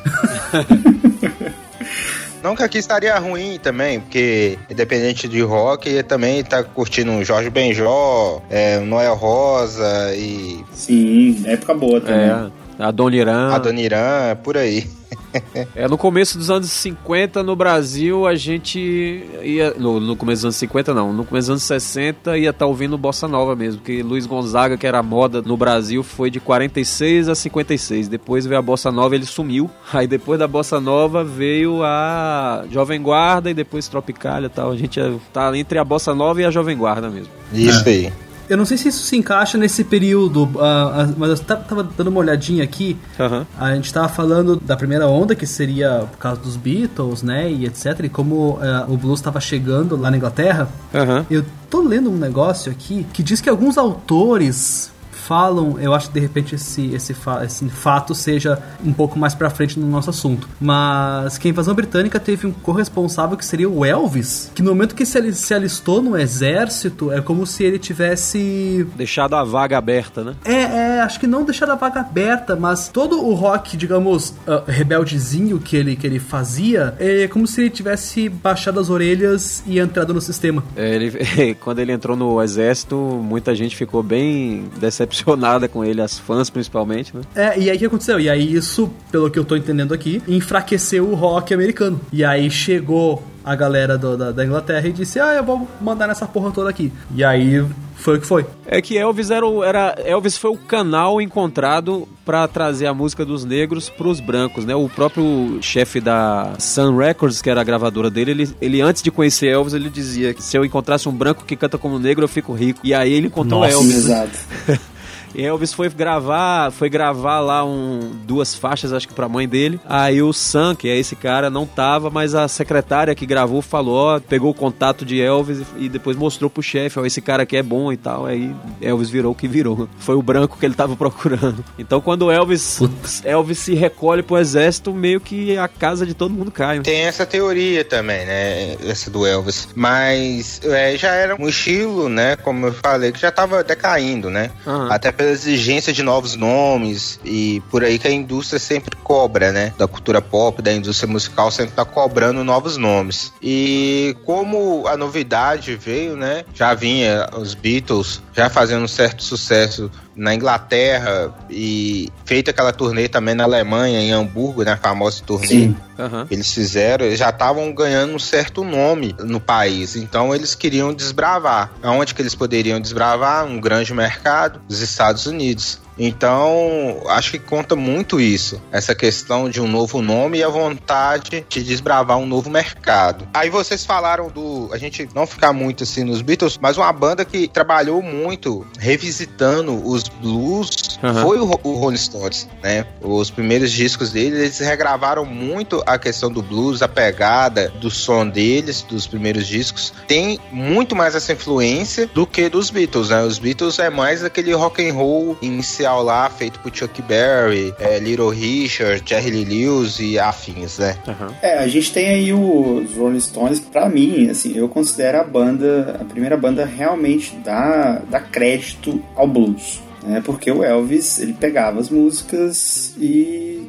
[2.43, 8.41] Não que aqui estaria ruim também, porque independente de rock, também tá curtindo Jorge Benjó,
[8.49, 10.65] é, Noel Rosa e.
[10.73, 12.31] Sim, época boa também.
[12.31, 13.53] É, a Doniran.
[13.53, 14.89] A Doniran, por aí.
[15.75, 19.75] é, no começo dos anos 50 no Brasil, a gente ia.
[19.77, 21.13] No, no, começo dos anos 50, não.
[21.13, 23.81] No começo dos anos 60 ia estar tá ouvindo Bossa Nova mesmo.
[23.81, 28.09] Porque Luiz Gonzaga, que era moda no Brasil, foi de 46 a 56.
[28.09, 29.71] Depois veio a Bossa Nova ele sumiu.
[29.93, 34.71] Aí depois da Bossa Nova veio a Jovem Guarda e depois Tropicália e tal.
[34.71, 35.01] A gente
[35.33, 37.33] tá entre a Bossa Nova e a Jovem Guarda mesmo.
[37.53, 38.13] Isso aí.
[38.51, 42.19] Eu não sei se isso se encaixa nesse período, uh, mas eu tava dando uma
[42.19, 42.97] olhadinha aqui.
[43.17, 43.47] Uhum.
[43.57, 47.49] A gente tava falando da primeira onda, que seria por causa dos Beatles, né?
[47.49, 48.01] E etc.
[48.03, 50.69] E como uh, o blues estava chegando lá na Inglaterra.
[50.93, 51.25] Uhum.
[51.31, 54.91] Eu tô lendo um negócio aqui que diz que alguns autores
[55.31, 59.33] falam, eu acho que de repente esse, esse, fa esse fato seja um pouco mais
[59.33, 60.49] pra frente no nosso assunto.
[60.61, 64.93] Mas que a invasão britânica teve um corresponsável que seria o Elvis, que no momento
[64.93, 68.85] que se, se alistou no exército, é como se ele tivesse.
[68.97, 70.35] Deixado a vaga aberta, né?
[70.45, 74.65] É, é, acho que não deixado a vaga aberta, mas todo o rock, digamos, uh,
[74.67, 79.79] rebeldezinho que ele, que ele fazia, é como se ele tivesse baixado as orelhas e
[79.79, 80.65] entrado no sistema.
[80.75, 86.01] É, ele, quando ele entrou no exército, muita gente ficou bem decepcionada decepcionada com ele,
[86.01, 87.23] as fãs principalmente, né?
[87.35, 88.19] É, e aí o que aconteceu?
[88.19, 92.01] E aí isso, pelo que eu tô entendendo aqui, enfraqueceu o rock americano.
[92.13, 96.07] E aí chegou a galera do, da, da, Inglaterra e disse: Ah, eu vou mandar
[96.07, 96.93] nessa porra toda aqui.
[97.15, 98.47] E aí foi o que foi.
[98.67, 103.25] É que Elvis era, o, era Elvis foi o canal encontrado para trazer a música
[103.25, 104.75] dos negros para os brancos, né?
[104.75, 109.11] O próprio chefe da Sun Records, que era a gravadora dele, ele, ele antes de
[109.11, 112.29] conhecer Elvis, ele dizia que se eu encontrasse um branco que canta como negro, eu
[112.29, 112.81] fico rico.
[112.85, 113.97] E aí ele encontrou Nossa, Elvis.
[113.97, 114.39] Exato.
[115.35, 119.81] E Elvis foi gravar, foi gravar lá um, duas faixas, acho que pra mãe dele.
[119.89, 123.97] Aí o Sam, que é esse cara, não tava, mas a secretária que gravou falou,
[123.97, 127.57] ó, pegou o contato de Elvis e depois mostrou pro chefe, ó, esse cara aqui
[127.57, 128.27] é bom e tal.
[128.27, 129.89] Aí Elvis virou o que virou.
[129.99, 131.65] Foi o branco que ele tava procurando.
[131.79, 132.81] Então quando Elvis,
[133.25, 136.81] Elvis se recolhe pro exército, meio que a casa de todo mundo cai.
[136.81, 138.77] Tem essa teoria também, né?
[138.85, 139.69] Essa do Elvis.
[139.75, 142.37] Mas é, já era um estilo, né?
[142.37, 144.51] Como eu falei, que já tava decaindo, né?
[144.67, 144.91] Uhum.
[144.91, 149.75] Até pela exigência de novos nomes e por aí que a indústria sempre cobra, né?
[149.77, 153.31] Da cultura pop, da indústria musical sempre tá cobrando novos nomes.
[153.43, 156.43] E como a novidade veio, né?
[156.55, 163.09] Já vinha os Beatles já fazendo um certo sucesso na Inglaterra e feita aquela turnê
[163.09, 164.73] também na Alemanha, em Hamburgo, né?
[164.73, 165.47] A famosa turnê.
[165.47, 165.77] Sim.
[165.99, 166.27] Uhum.
[166.31, 171.73] Eles fizeram, eles já estavam ganhando um certo nome no país, então eles queriam desbravar.
[171.83, 173.47] Aonde que eles poderiam desbravar?
[173.47, 175.81] Um grande mercado, os Estados Unidos.
[176.03, 181.45] Então, acho que conta muito isso, essa questão de um novo nome e a vontade
[181.47, 183.29] de desbravar um novo mercado.
[183.35, 187.23] Aí vocês falaram do, a gente não ficar muito assim nos Beatles, mas uma banda
[187.23, 191.15] que trabalhou muito revisitando os blues uhum.
[191.17, 192.87] foi o, o Rolling Stones, né?
[193.03, 198.27] Os primeiros discos deles, eles regravaram muito a questão do blues, a pegada do som
[198.27, 199.93] deles, dos primeiros discos.
[200.09, 203.23] Tem muito mais essa influência do que dos Beatles, né?
[203.23, 207.75] Os Beatles é mais aquele rock and roll inicial especial lá, feito por Chuck Berry,
[207.79, 210.97] é, Little Richard, Jerry Lee Lewis e afins, né?
[211.07, 211.35] Uhum.
[211.43, 215.99] É, a gente tem aí os Rolling Stones, pra mim, assim, eu considero a banda,
[216.01, 219.83] a primeira banda realmente dá, dá crédito ao blues.
[220.03, 220.23] Né?
[220.25, 223.60] Porque o Elvis, ele pegava as músicas e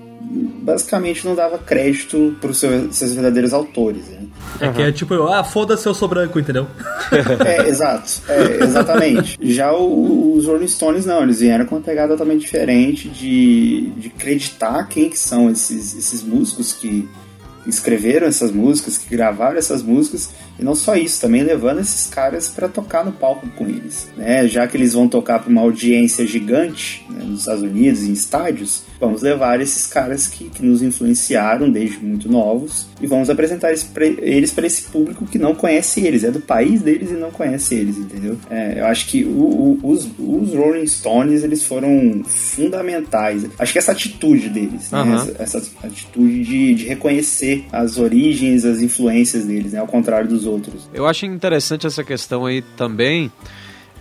[0.61, 4.07] basicamente não dava crédito para os seus, seus, verdadeiros autores.
[4.07, 4.27] Né?
[4.59, 4.73] É uhum.
[4.73, 6.67] que é tipo, ah, foda-se, eu sou branco, entendeu?
[7.45, 8.21] é, exato.
[8.27, 9.37] É, exatamente.
[9.41, 14.07] Já o, os Rolling Stones, não, eles vieram com uma pegada totalmente diferente de, de
[14.07, 17.07] acreditar quem que são esses, esses músicos que
[17.65, 22.47] escreveram essas músicas, que gravaram essas músicas, e não só isso, também levando esses caras
[22.47, 24.47] para tocar no palco com eles, né?
[24.47, 28.83] Já que eles vão tocar para uma audiência gigante né, nos Estados Unidos, em estádios,
[28.99, 33.73] vamos levar esses caras que, que nos influenciaram desde muito novos e vamos apresentar
[34.21, 37.73] eles para esse público que não conhece eles, é do país deles e não conhece
[37.75, 38.37] eles, entendeu?
[38.49, 43.45] É, eu acho que o, o, os, os Rolling Stones eles foram fundamentais.
[43.57, 45.05] Acho que essa atitude deles, uhum.
[45.05, 45.15] né?
[45.39, 49.79] essa, essa, atitude de, de reconhecer as origens, as influências deles, né?
[49.79, 50.89] ao contrário dos outros.
[50.93, 53.31] Eu acho interessante essa questão aí também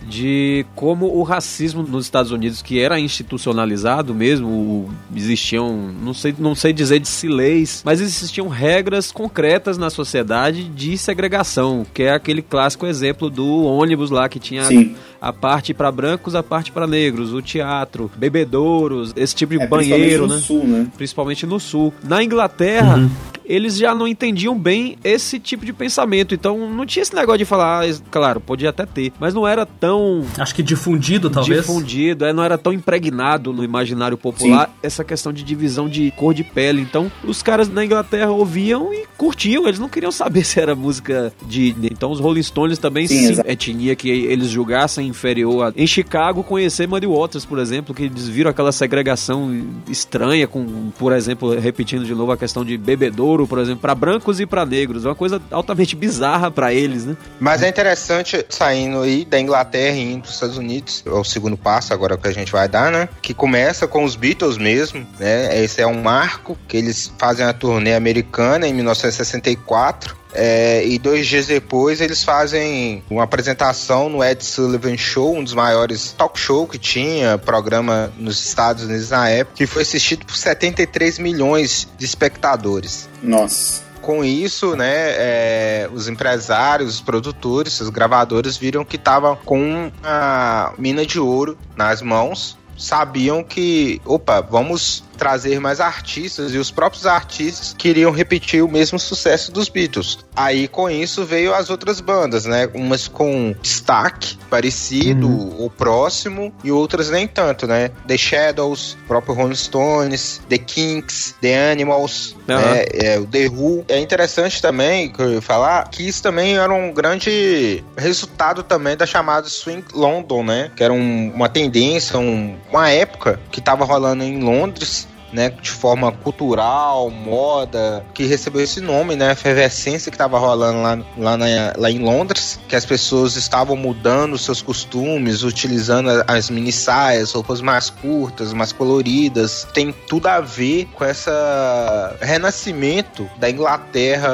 [0.07, 6.55] de como o racismo nos Estados Unidos, que era institucionalizado mesmo, existiam, não sei, não
[6.55, 12.13] sei dizer de se leis, mas existiam regras concretas na sociedade de segregação, que é
[12.13, 14.95] aquele clássico exemplo do ônibus lá que tinha Sim.
[15.21, 19.67] a parte para brancos, a parte para negros, o teatro, bebedouros, esse tipo de é,
[19.67, 20.37] banheiro, né?
[20.37, 20.87] Sul, né?
[20.97, 21.93] Principalmente no sul.
[22.03, 23.09] Na Inglaterra, uhum
[23.51, 26.33] eles já não entendiam bem esse tipo de pensamento.
[26.33, 29.65] Então não tinha esse negócio de falar, ah, claro, podia até ter, mas não era
[29.65, 29.90] tão.
[30.37, 31.61] Acho que difundido, talvez.
[31.61, 34.73] Difundido, é, não era tão impregnado no imaginário popular Sim.
[34.81, 36.81] essa questão de divisão de cor de pele.
[36.81, 41.31] Então os caras na Inglaterra ouviam e curtiam, eles não queriam saber se era música
[41.45, 41.75] de.
[41.83, 45.73] Então os Rolling Stones também, sim, sim etnia que eles julgassem inferior a.
[45.75, 51.13] Em Chicago, conhecer Muddy Waters, por exemplo, que eles viram aquela segregação estranha, com, por
[51.13, 55.05] exemplo, repetindo de novo a questão de bebedouro por exemplo, para brancos e para negros.
[55.05, 57.17] É uma coisa altamente bizarra para eles, né?
[57.37, 61.23] Mas é interessante saindo aí da Inglaterra e indo para os Estados Unidos, é o
[61.23, 63.09] segundo passo agora que a gente vai dar, né?
[63.21, 65.63] Que começa com os Beatles mesmo, né?
[65.63, 71.27] Esse é um marco que eles fazem a turnê americana em 1964 é, e dois
[71.27, 76.67] dias depois eles fazem uma apresentação no Ed Sullivan Show, um dos maiores talk show
[76.67, 82.05] que tinha, programa nos Estados Unidos na época, que foi assistido por 73 milhões de
[82.05, 83.09] espectadores.
[83.21, 89.91] Nossa com isso, né, é, os empresários, os produtores, os gravadores viram que tava com
[90.03, 96.71] a mina de ouro nas mãos, sabiam que, opa, vamos trazer mais artistas e os
[96.71, 100.17] próprios artistas queriam repetir o mesmo sucesso dos Beatles.
[100.35, 102.67] Aí com isso veio as outras bandas, né?
[102.73, 105.57] Umas com destaque parecido uhum.
[105.59, 107.91] ou próximo e outras nem tanto, né?
[108.07, 112.55] The Shadows, próprio Rolling Stones, The Kinks, The Animals, uhum.
[112.55, 112.85] né?
[112.91, 113.85] é, o The Who.
[113.89, 118.97] É interessante também que eu ia falar que isso também era um grande resultado também
[118.97, 120.71] da chamada Swing London, né?
[120.75, 125.71] Que era um, uma tendência, um, uma época que estava rolando em Londres né, de
[125.71, 131.37] forma cultural, moda, que recebeu esse nome, né, a efervescência que estava rolando lá, lá,
[131.37, 131.45] na,
[131.77, 137.61] lá em Londres, que as pessoas estavam mudando seus costumes, utilizando as mini saias, roupas
[137.61, 144.31] mais curtas, mais coloridas, tem tudo a ver com essa renascimento da Inglaterra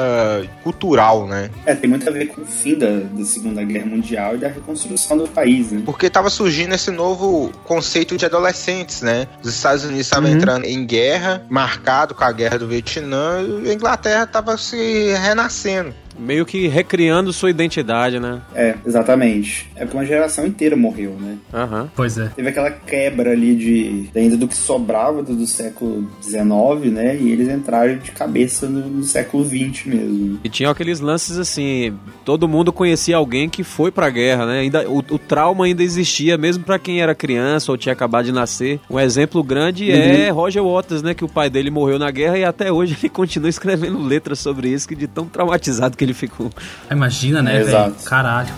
[0.62, 1.50] cultural, né?
[1.66, 4.48] É, tem muito a ver com o fim da, da Segunda Guerra Mundial e da
[4.48, 5.82] reconstrução do país, né?
[5.84, 9.26] Porque estava surgindo esse novo conceito de adolescentes, né?
[9.42, 10.36] Os Estados Unidos estavam uhum.
[10.36, 15.94] entrando em guerra, marcado com a guerra do Vietnã, e a Inglaterra estava se renascendo
[16.18, 18.40] meio que recriando sua identidade, né?
[18.54, 19.70] É, exatamente.
[19.76, 21.36] É porque uma geração inteira morreu, né?
[21.52, 21.82] Aham.
[21.82, 21.88] Uhum.
[21.94, 22.28] Pois é.
[22.28, 27.16] Teve aquela quebra ali de ainda do que sobrava do, do século XIX, né?
[27.16, 30.40] E eles entraram de cabeça no, no, século XX mesmo.
[30.42, 34.60] E tinha aqueles lances assim, todo mundo conhecia alguém que foi pra guerra, né?
[34.60, 38.32] Ainda, o, o trauma ainda existia, mesmo para quem era criança ou tinha acabado de
[38.32, 38.80] nascer.
[38.90, 39.96] Um exemplo grande uhum.
[39.96, 41.14] é Roger Waters, né?
[41.14, 44.68] Que o pai dele morreu na guerra e até hoje ele continua escrevendo letras sobre
[44.68, 46.50] isso, que de tão traumatizado que ele ficou.
[46.90, 47.94] Imagina, né, é, velho?
[48.04, 48.52] Caralho.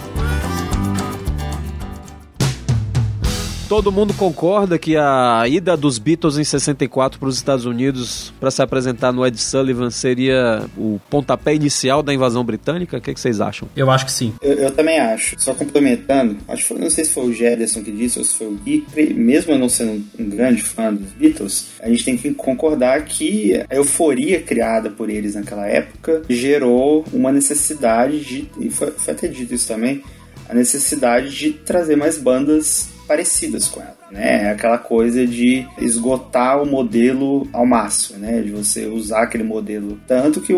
[3.71, 8.51] Todo mundo concorda que a ida dos Beatles em 64 para os Estados Unidos para
[8.51, 12.97] se apresentar no Ed Sullivan seria o pontapé inicial da invasão britânica?
[12.97, 13.69] O que, que vocês acham?
[13.77, 14.35] Eu acho que sim.
[14.43, 15.37] Eu, eu, também acho.
[15.39, 18.35] Só complementando, acho que foi, não sei se foi o Jefferson que disse ou se
[18.35, 22.17] foi o Gui, mesmo eu não sendo um grande fã dos Beatles, a gente tem
[22.17, 28.69] que concordar que a euforia criada por eles naquela época gerou uma necessidade de, e
[28.69, 30.03] foi, foi até dito isso também,
[30.49, 34.45] a necessidade de trazer mais bandas parecidas com ela, né?
[34.45, 38.41] É aquela coisa de esgotar o modelo ao máximo, né?
[38.41, 40.53] De você usar aquele modelo tanto que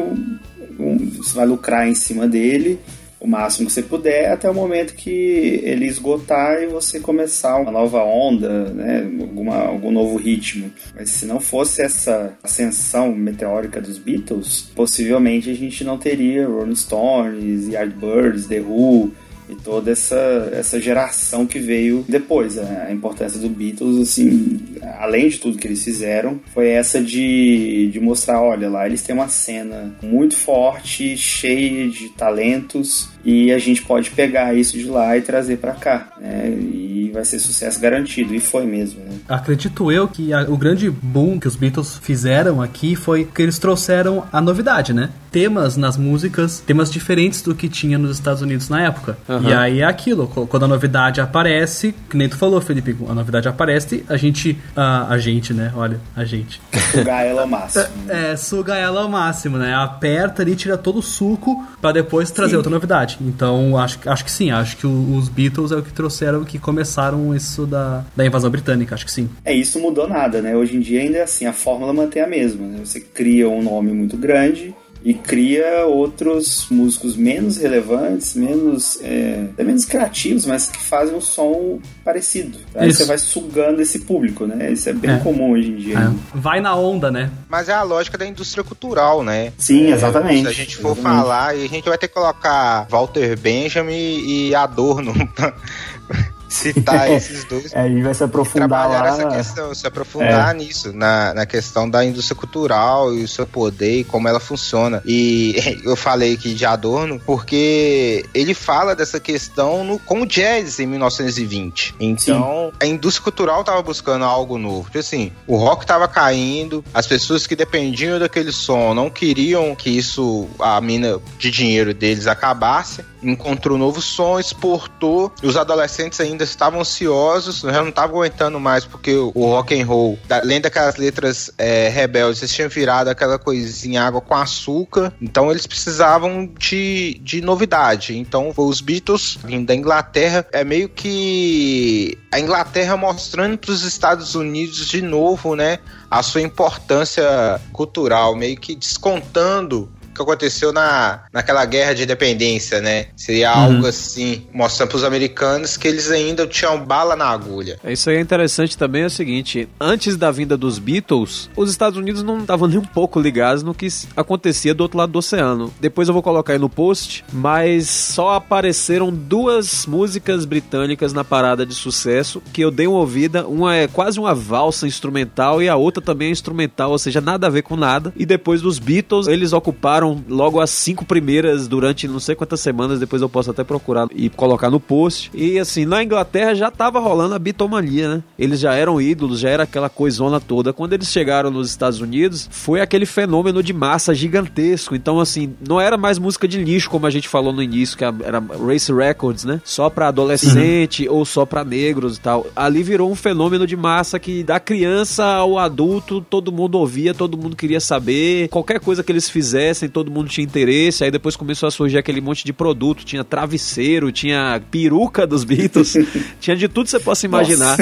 [1.17, 2.79] você vai lucrar em cima dele
[3.19, 7.71] o máximo que você puder até o momento que ele esgotar e você começar uma
[7.71, 10.71] nova onda, né, alguma, algum novo ritmo.
[10.95, 16.75] Mas se não fosse essa ascensão meteórica dos Beatles, possivelmente a gente não teria Rolling
[16.75, 19.12] Stones, Yardbirds, The Who,
[19.53, 22.57] e toda essa, essa geração que veio depois.
[22.57, 22.87] Né?
[22.88, 24.61] A importância do Beatles, assim,
[24.99, 29.15] além de tudo que eles fizeram, foi essa de, de mostrar, olha lá, eles têm
[29.15, 35.17] uma cena muito forte, cheia de talentos, e a gente pode pegar isso de lá
[35.17, 36.49] e trazer para cá, né?
[36.51, 39.17] E vai ser sucesso garantido, e foi mesmo, né?
[39.29, 43.59] Acredito eu que a, o grande boom que os Beatles fizeram aqui foi que eles
[43.59, 45.11] trouxeram a novidade, né?
[45.31, 49.17] Temas nas músicas, temas diferentes do que tinha nos Estados Unidos na época.
[49.29, 49.49] Uhum.
[49.49, 53.49] E aí é aquilo, quando a novidade aparece, que nem tu falou, Felipe, a novidade
[53.49, 54.59] aparece, a gente.
[54.77, 55.73] A, a gente, né?
[55.75, 56.61] Olha, a gente.
[56.91, 57.87] Sugar ela ao máximo.
[58.09, 59.75] É, suga ela ao máximo, né?
[59.75, 62.57] Aperta ali, tira todo o suco para depois trazer sim.
[62.57, 63.12] outra novidade.
[63.20, 67.35] Então, acho, acho que sim, acho que os Beatles é o que trouxeram, que começaram
[67.35, 69.29] isso da, da invasão britânica, acho que sim.
[69.44, 70.57] É, isso mudou nada, né?
[70.57, 72.66] Hoje em dia ainda é assim, a fórmula mantém a mesma.
[72.66, 72.81] Né?
[72.85, 79.65] Você cria um nome muito grande e cria outros músicos menos relevantes, menos é, até
[79.65, 82.59] menos criativos, mas que fazem um som parecido.
[82.75, 82.99] Aí Isso.
[83.01, 84.71] você vai sugando esse público, né?
[84.71, 85.19] Isso é bem é.
[85.19, 85.99] comum hoje em dia.
[85.99, 86.38] É.
[86.38, 87.31] Vai na onda, né?
[87.49, 89.53] Mas é a lógica da indústria cultural, né?
[89.59, 90.43] Sim, é, exatamente.
[90.43, 91.23] Se a gente for exatamente.
[91.23, 95.12] falar, a gente vai ter que colocar Walter Benjamin e Adorno
[96.53, 97.75] citar esses dois.
[97.75, 99.09] Aí vai se aprofundar trabalhar lá.
[99.09, 100.59] essa questão, se aprofundar é.
[100.59, 105.03] nisso, na, na questão da indústria cultural e o seu poder e como ela funciona.
[105.05, 110.79] E eu falei aqui de Adorno porque ele fala dessa questão no, com o jazz
[110.79, 111.95] em 1920.
[111.99, 112.77] Então, Sim.
[112.81, 114.87] a indústria cultural estava buscando algo novo.
[114.87, 119.91] Tipo assim, o rock estava caindo, as pessoas que dependiam daquele som não queriam que
[119.91, 123.05] isso, a mina de dinheiro deles acabasse.
[123.23, 128.16] Encontrou um novo som, exportou, e os adolescentes ainda ainda estavam ansiosos, já não estavam
[128.16, 133.09] aguentando mais, porque o rock and roll, além daquelas letras é, rebeldes, eles tinham virado
[133.09, 138.18] aquela coisinha água com açúcar, então eles precisavam de, de novidade.
[138.18, 144.35] Então, os Beatles, vindo da Inglaterra, é meio que a Inglaterra mostrando para os Estados
[144.35, 145.78] Unidos de novo, né,
[146.11, 153.07] a sua importância cultural, meio que descontando que aconteceu na, naquela guerra de independência, né?
[153.16, 153.62] Seria uhum.
[153.62, 157.79] algo assim, mostrando para os americanos que eles ainda tinham bala na agulha.
[157.83, 161.70] É, isso aí é interessante também, é o seguinte, antes da vinda dos Beatles, os
[161.70, 165.18] Estados Unidos não estavam nem um pouco ligados no que acontecia do outro lado do
[165.18, 165.72] oceano.
[165.81, 171.64] Depois eu vou colocar aí no post, mas só apareceram duas músicas britânicas na parada
[171.64, 175.77] de sucesso que eu dei uma ouvida, uma é quase uma valsa instrumental e a
[175.77, 178.12] outra também é instrumental, ou seja, nada a ver com nada.
[178.16, 183.01] E depois dos Beatles, eles ocuparam logo as cinco primeiras durante não sei quantas semanas,
[183.01, 185.31] depois eu posso até procurar e colocar no post.
[185.35, 188.23] E assim, na Inglaterra já tava rolando a bitomania, né?
[188.38, 190.73] Eles já eram ídolos, já era aquela coisona toda.
[190.73, 194.95] Quando eles chegaram nos Estados Unidos, foi aquele fenômeno de massa gigantesco.
[194.95, 198.05] Então, assim, não era mais música de lixo, como a gente falou no início, que
[198.05, 199.61] era Race Records, né?
[199.65, 201.17] Só pra adolescente uhum.
[201.17, 202.47] ou só pra negros e tal.
[202.55, 207.38] Ali virou um fenômeno de massa que da criança ao adulto, todo mundo ouvia, todo
[207.38, 208.49] mundo queria saber.
[208.49, 211.05] Qualquer coisa que eles fizessem, todo mundo tinha interesse.
[211.05, 213.05] Aí depois começou a surgir aquele monte de produto.
[213.05, 215.96] Tinha travesseiro, tinha peruca dos Beatles,
[216.40, 217.76] tinha de tudo que você possa imaginar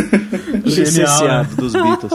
[0.65, 2.13] licenciado dos Beatles.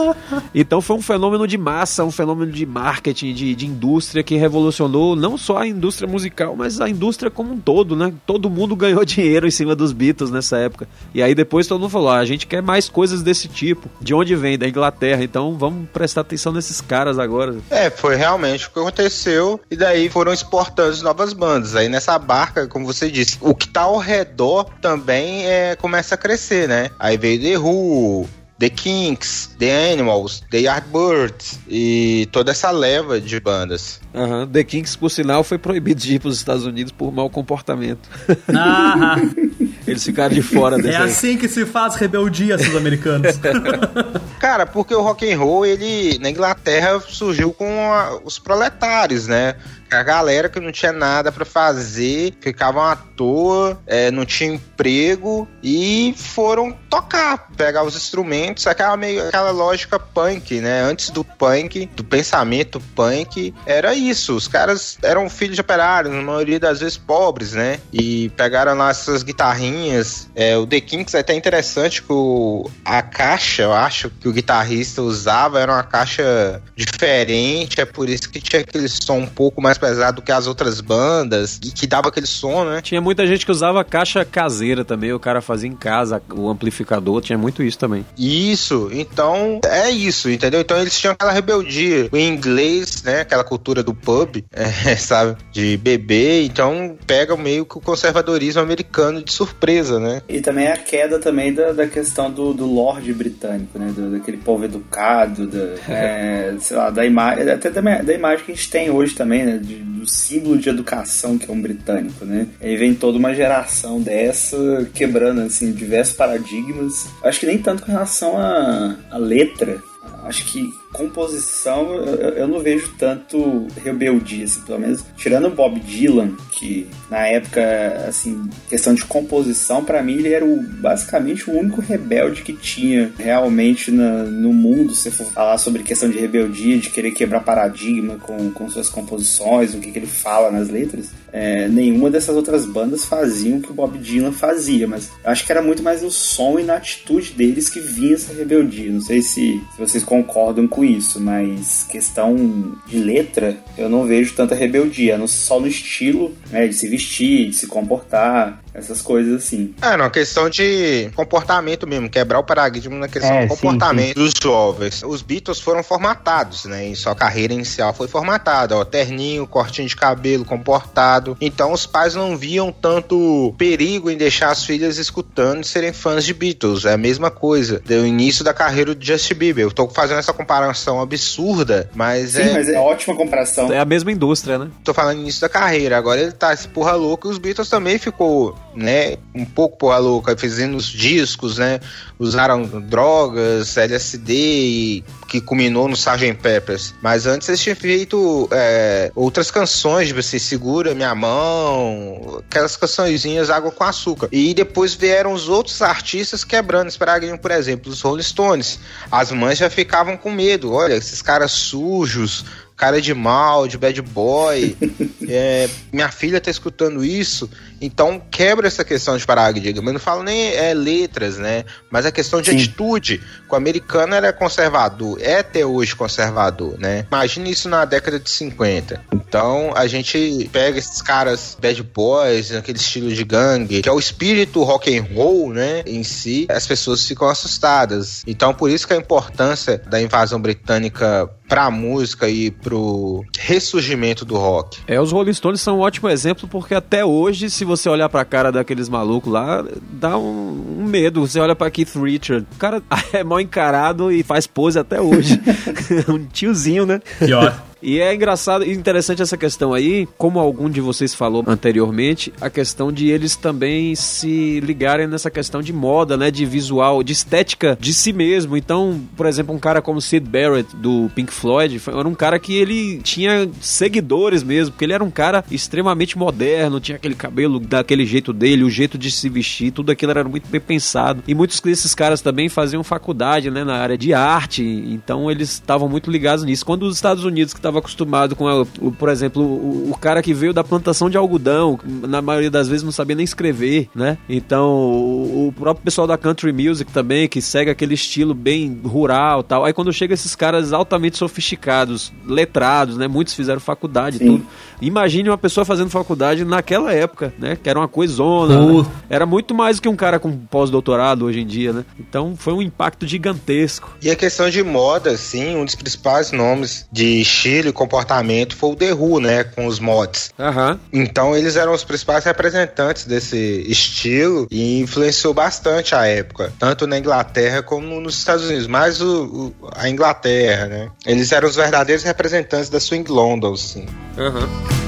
[0.54, 5.16] Então foi um fenômeno de massa, um fenômeno de marketing, de, de indústria que revolucionou
[5.16, 8.12] não só a indústria musical, mas a indústria como um todo, né?
[8.26, 10.88] Todo mundo ganhou dinheiro em cima dos Beatles nessa época.
[11.14, 13.88] E aí depois todo mundo falou: ah, a gente quer mais coisas desse tipo.
[14.00, 14.58] De onde vem?
[14.58, 15.22] Da Inglaterra.
[15.22, 17.56] Então vamos prestar atenção nesses caras agora.
[17.70, 19.60] É, foi realmente o que aconteceu.
[19.70, 21.76] E daí foram exportando novas bandas.
[21.76, 26.18] Aí nessa barca, como você disse, o que tá ao redor também é, começa a
[26.18, 26.90] crescer, né?
[26.98, 33.38] Aí veio The Who, The Kinks, The Animals, The Yardbirds e toda essa leva de
[33.38, 34.00] bandas.
[34.16, 34.46] Uhum.
[34.46, 38.08] The Kinks, por sinal, foi proibido de ir para os Estados Unidos por mau comportamento.
[38.48, 39.16] Ah.
[39.86, 40.88] Eles ficaram de fora desse.
[40.88, 43.38] É assim que se faz rebeldia, seus americanos.
[44.40, 49.54] Cara, porque o rock and roll, ele na Inglaterra surgiu com a, os proletários, né?
[49.90, 55.48] a galera que não tinha nada para fazer, ficavam à toa, é, não tinha emprego
[55.62, 60.82] e foram tocar, pegar os instrumentos, aquela meio aquela lógica punk, né?
[60.82, 64.05] Antes do punk, do pensamento punk, era isso.
[64.10, 67.78] Os caras eram filhos de operários, na maioria das vezes pobres, né?
[67.92, 70.28] E pegaram lá essas guitarrinhas.
[70.34, 74.32] É, o The Kinks é até interessante que o, a caixa, eu acho, que o
[74.32, 79.60] guitarrista usava era uma caixa diferente, é por isso que tinha aquele som um pouco
[79.60, 82.80] mais pesado que as outras bandas e que dava aquele som, né?
[82.80, 87.20] Tinha muita gente que usava caixa caseira também, o cara fazia em casa o amplificador,
[87.20, 88.04] tinha muito isso também.
[88.16, 90.60] Isso, então é isso, entendeu?
[90.60, 93.20] Então eles tinham aquela rebeldia, o inglês, né?
[93.20, 95.36] Aquela cultura do pub, é, sabe?
[95.52, 100.22] De beber, então pega meio que o conservadorismo americano de surpresa, né?
[100.28, 103.92] E também a queda também da, da questão do, do lorde britânico, né?
[103.94, 108.52] Do, daquele povo educado, da, é, sei lá, da imagem, até da, da, imagem que
[108.52, 109.58] a gente tem hoje também, né?
[109.58, 112.46] De, do símbolo de educação que é um britânico, né?
[112.60, 114.56] Aí vem toda uma geração dessa
[114.94, 117.06] quebrando, assim, diversos paradigmas.
[117.22, 119.82] Acho que nem tanto com relação à, à letra,
[120.24, 125.04] acho que composição eu, eu, não vejo tanto rebeldia, assim, pelo menos.
[125.16, 127.62] Tirando o Bob Dylan, que na época,
[128.08, 133.12] assim, questão de composição, para mim ele era o, basicamente o único rebelde que tinha
[133.18, 138.16] realmente na, no mundo, se for falar sobre questão de rebeldia, de querer quebrar paradigma
[138.16, 142.64] com, com suas composições, o que, que ele fala nas letras, é, nenhuma dessas outras
[142.64, 146.10] bandas faziam o que o Bob Dylan fazia, mas acho que era muito mais no
[146.10, 148.90] som e na atitude deles que vinha essa rebeldia.
[148.90, 154.34] Não sei se, se vocês concordam com isso, mas questão de letra, eu não vejo
[154.34, 159.74] tanta rebeldia, só no estilo, né, de se vestir, de se comportar essas coisas assim.
[159.80, 164.14] É, não, questão de comportamento mesmo, quebrar o paradigma na questão é, do comportamento sim,
[164.14, 164.20] sim.
[164.20, 165.02] dos jovens.
[165.02, 166.88] Os Beatles foram formatados, né?
[166.88, 171.36] E sua carreira inicial foi formatada, ó, terninho, cortinho de cabelo, comportado.
[171.40, 176.24] Então os pais não viam tanto perigo em deixar as filhas escutando e serem fãs
[176.24, 176.84] de Beatles.
[176.84, 177.80] É a mesma coisa.
[177.84, 179.64] Deu início da carreira do Justin Bieber.
[179.64, 182.52] Eu tô fazendo essa comparação absurda, mas sim, é.
[182.52, 183.72] mas é ótima comparação.
[183.72, 184.68] É a mesma indústria, né?
[184.84, 185.96] Tô falando início da carreira.
[185.96, 189.98] Agora ele tá esse porra louco e os Beatles também ficou né, um pouco porra
[189.98, 191.80] louca, fazendo os discos, né,
[192.18, 196.34] usaram drogas, LSD, que culminou no Sgt.
[196.34, 196.94] Peppers.
[197.02, 203.50] Mas antes eles tinham feito é, outras canções, tipo assim, Segura Minha Mão, aquelas cançõezinhas
[203.50, 204.28] Água com Açúcar.
[204.30, 208.78] E depois vieram os outros artistas quebrando esse paradigma, por exemplo, os Rolling Stones.
[209.10, 212.44] As mães já ficavam com medo, olha, esses caras sujos,
[212.76, 214.76] cara de mal, de bad boy.
[215.28, 217.48] é, minha filha tá escutando isso,
[217.80, 219.88] então quebra essa questão de paradigma.
[219.88, 221.64] Eu não falo nem é, letras, né?
[221.90, 222.56] Mas a questão de Sim.
[222.56, 223.22] atitude.
[223.50, 227.06] O americano era conservador, é até hoje conservador, né?
[227.10, 229.02] Imagina isso na década de 50.
[229.12, 233.98] Então a gente pega esses caras bad boys, aquele estilo de gangue, que é o
[233.98, 235.82] espírito rock and roll, né?
[235.86, 238.22] Em si, as pessoas ficam assustadas.
[238.26, 244.36] Então por isso que a importância da invasão britânica pra música e pro ressurgimento do
[244.36, 244.80] rock.
[244.86, 248.24] É, os Rolling Stones são um ótimo exemplo porque até hoje, se você olhar pra
[248.24, 251.26] cara daqueles malucos lá, dá um, um medo.
[251.26, 255.40] Você olha pra Keith Richard, o cara é mal encarado e faz pose até hoje.
[256.08, 257.00] um tiozinho, né?
[257.18, 257.62] Pior.
[257.82, 262.48] E é engraçado e interessante essa questão aí, como algum de vocês falou anteriormente, a
[262.48, 267.76] questão de eles também se ligarem nessa questão de moda, né, de visual, de estética
[267.78, 268.56] de si mesmo.
[268.56, 272.54] Então, por exemplo, um cara como Sid Barrett do Pink Floyd, era um cara que
[272.54, 278.06] ele tinha seguidores mesmo, porque ele era um cara extremamente moderno, tinha aquele cabelo daquele
[278.06, 281.22] jeito dele, o jeito de se vestir, tudo aquilo era muito bem pensado.
[281.28, 285.88] E muitos desses caras também faziam faculdade, né, na área de arte, então eles estavam
[285.88, 286.64] muito ligados nisso.
[286.64, 290.22] Quando os Estados Unidos que estava acostumado com, a, o, por exemplo, o, o, cara
[290.22, 294.18] que veio da plantação de algodão, na maioria das vezes não sabia nem escrever, né?
[294.28, 299.42] Então, o, o próprio pessoal da country music também, que segue aquele estilo bem rural
[299.42, 299.64] tal.
[299.64, 303.08] Aí quando chega esses caras altamente sofisticados, letrados, né?
[303.08, 304.46] Muitos fizeram faculdade e tudo.
[304.80, 307.56] Imagine uma pessoa fazendo faculdade naquela época, né?
[307.60, 308.60] Que era uma coisona.
[308.60, 308.86] Né?
[309.08, 311.84] Era muito mais do que um cara com pós-doutorado hoje em dia, né?
[311.98, 313.96] Então foi um impacto gigantesco.
[314.02, 318.54] E a questão de moda, sim, um dos principais nomes de estilo estilo e comportamento
[318.54, 319.44] foi o The Who, né?
[319.44, 320.30] Com os mods.
[320.38, 320.78] Uhum.
[320.92, 326.98] Então eles eram os principais representantes desse estilo e influenciou bastante a época, tanto na
[326.98, 328.66] Inglaterra como nos Estados Unidos.
[328.66, 330.90] Mais o, o a Inglaterra, né?
[331.04, 333.86] Eles eram os verdadeiros representantes da Swing London, assim.
[334.16, 334.86] Uhum.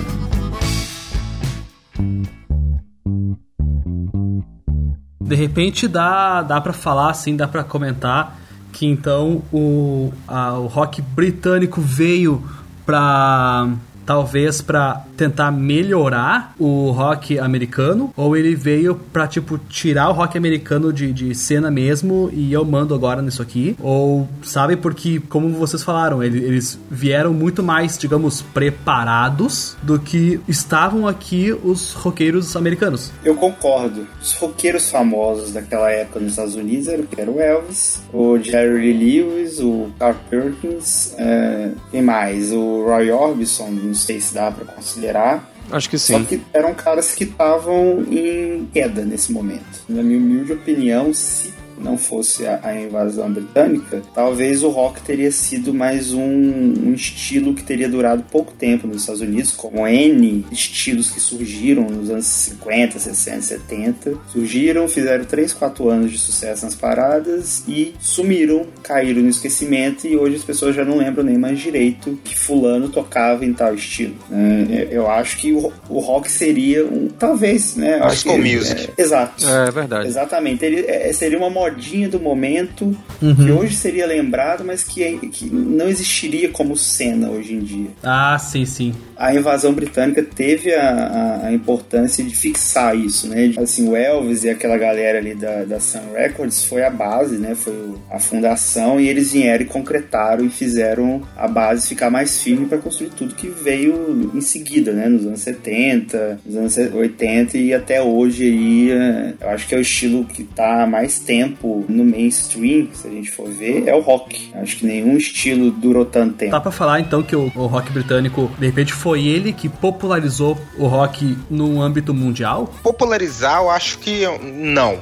[5.20, 8.38] De repente dá, dá para falar assim, dá para comentar
[8.72, 12.42] que então o, a, o rock britânico veio
[12.88, 13.68] para
[14.08, 20.38] talvez para tentar melhorar o rock americano, ou ele veio pra, tipo, tirar o rock
[20.38, 25.50] americano de, de cena mesmo e eu mando agora nisso aqui, ou, sabe, porque, como
[25.50, 32.56] vocês falaram, eles, eles vieram muito mais, digamos, preparados do que estavam aqui os roqueiros
[32.56, 33.12] americanos.
[33.22, 34.06] Eu concordo.
[34.22, 39.60] Os roqueiros famosos daquela época nos Estados Unidos eram, era o Elvis, o Jerry Lewis,
[39.60, 42.50] o Carl Perkins, é, quem mais?
[42.52, 43.68] O Roy Orbison,
[43.98, 45.52] sei se dá para considerar.
[45.70, 46.14] Acho que sim.
[46.14, 49.82] Só que eram caras que estavam em queda nesse momento.
[49.88, 55.30] Na minha humilde opinião, se não fosse a, a, invasão britânica, talvez o rock teria
[55.30, 60.44] sido mais um, um, estilo que teria durado pouco tempo nos Estados Unidos, como N
[60.50, 64.14] estilos que surgiram nos anos 50, 60, 70.
[64.28, 70.16] Surgiram, fizeram 3, 4 anos de sucesso nas paradas e sumiram, caíram no esquecimento e
[70.16, 74.16] hoje as pessoas já não lembram nem mais direito que fulano tocava em tal estilo.
[74.30, 77.98] É, eu acho que o, o rock seria um, talvez, né?
[77.98, 78.90] Gospel music.
[78.96, 79.46] É, exato.
[79.46, 80.08] É, é verdade.
[80.08, 80.64] Exatamente.
[80.64, 83.34] Ele, é, seria uma modinha do momento uhum.
[83.34, 87.88] que hoje seria lembrado, mas que, é, que não existiria como cena hoje em dia.
[88.02, 88.94] Ah, sim, sim.
[89.16, 93.52] A invasão britânica teve a, a, importância de fixar isso, né?
[93.58, 97.54] Assim, o Elvis e aquela galera ali da, da Sun Records foi a base, né?
[97.54, 102.66] Foi a fundação e eles vieram e concretaram e fizeram a base ficar mais firme
[102.66, 105.08] para construir tudo que veio em seguida, né?
[105.08, 109.78] Nos anos 70, nos anos 80 e até hoje aí, é, eu acho que é
[109.78, 113.94] o estilo que tá há mais tempo no mainstream, se a gente for ver, é
[113.94, 114.50] o rock.
[114.54, 116.52] Acho que nenhum estilo durou tanto tempo.
[116.52, 120.58] Dá pra falar então que o, o rock britânico, de repente, foi ele que popularizou
[120.76, 122.72] o rock no âmbito mundial?
[122.82, 124.98] Popularizar, eu acho que não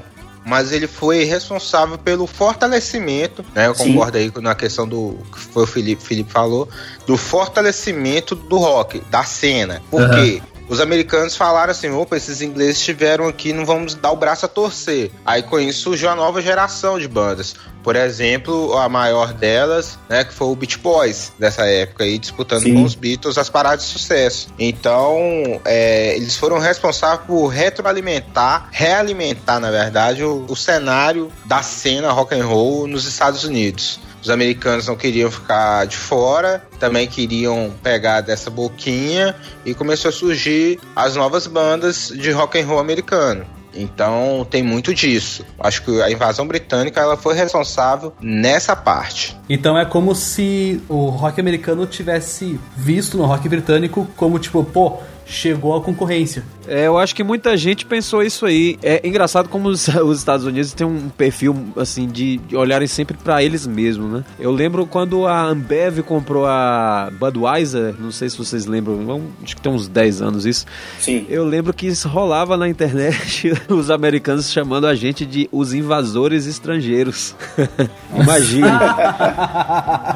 [0.46, 3.66] mas ele foi responsável pelo fortalecimento, né?
[3.66, 4.32] Eu concordo Sim.
[4.36, 6.68] aí na questão do que foi o Felipe, Felipe falou,
[7.04, 9.82] do fortalecimento do rock, da cena.
[9.90, 10.40] Por quê?
[10.68, 14.48] Os americanos falaram assim: opa, esses ingleses estiveram aqui, não vamos dar o braço a
[14.48, 15.10] torcer.
[15.24, 17.54] Aí com isso surgiu a nova geração de bandas.
[17.82, 22.64] Por exemplo, a maior delas, né, que foi o Beach Boys dessa época aí, disputando
[22.64, 22.74] Sim.
[22.74, 24.48] com os Beatles as paradas de sucesso.
[24.58, 25.16] Então,
[25.64, 32.34] é, eles foram responsáveis por retroalimentar, realimentar, na verdade, o, o cenário da cena rock
[32.34, 34.00] and roll nos Estados Unidos.
[34.27, 40.12] Os americanos não queriam ficar de fora, também queriam pegar dessa boquinha e começou a
[40.12, 43.47] surgir as novas bandas de rock and roll americano.
[43.72, 45.47] Então tem muito disso.
[45.61, 49.37] Acho que a invasão britânica ela foi responsável nessa parte.
[49.49, 54.99] Então é como se o rock americano tivesse visto no rock britânico como tipo, pô,
[55.24, 56.43] chegou a concorrência.
[56.68, 58.78] É, eu acho que muita gente pensou isso aí.
[58.82, 63.16] É engraçado como os, os Estados Unidos têm um perfil, assim, de, de olharem sempre
[63.16, 64.24] para eles mesmos, né?
[64.38, 69.62] Eu lembro quando a Ambev comprou a Budweiser, não sei se vocês lembram, acho que
[69.62, 70.66] tem uns 10 anos isso.
[70.98, 71.26] Sim.
[71.28, 76.46] Eu lembro que isso rolava na internet, os americanos chamando a gente de os invasores
[76.46, 77.34] estrangeiros.
[78.14, 78.78] Imagina.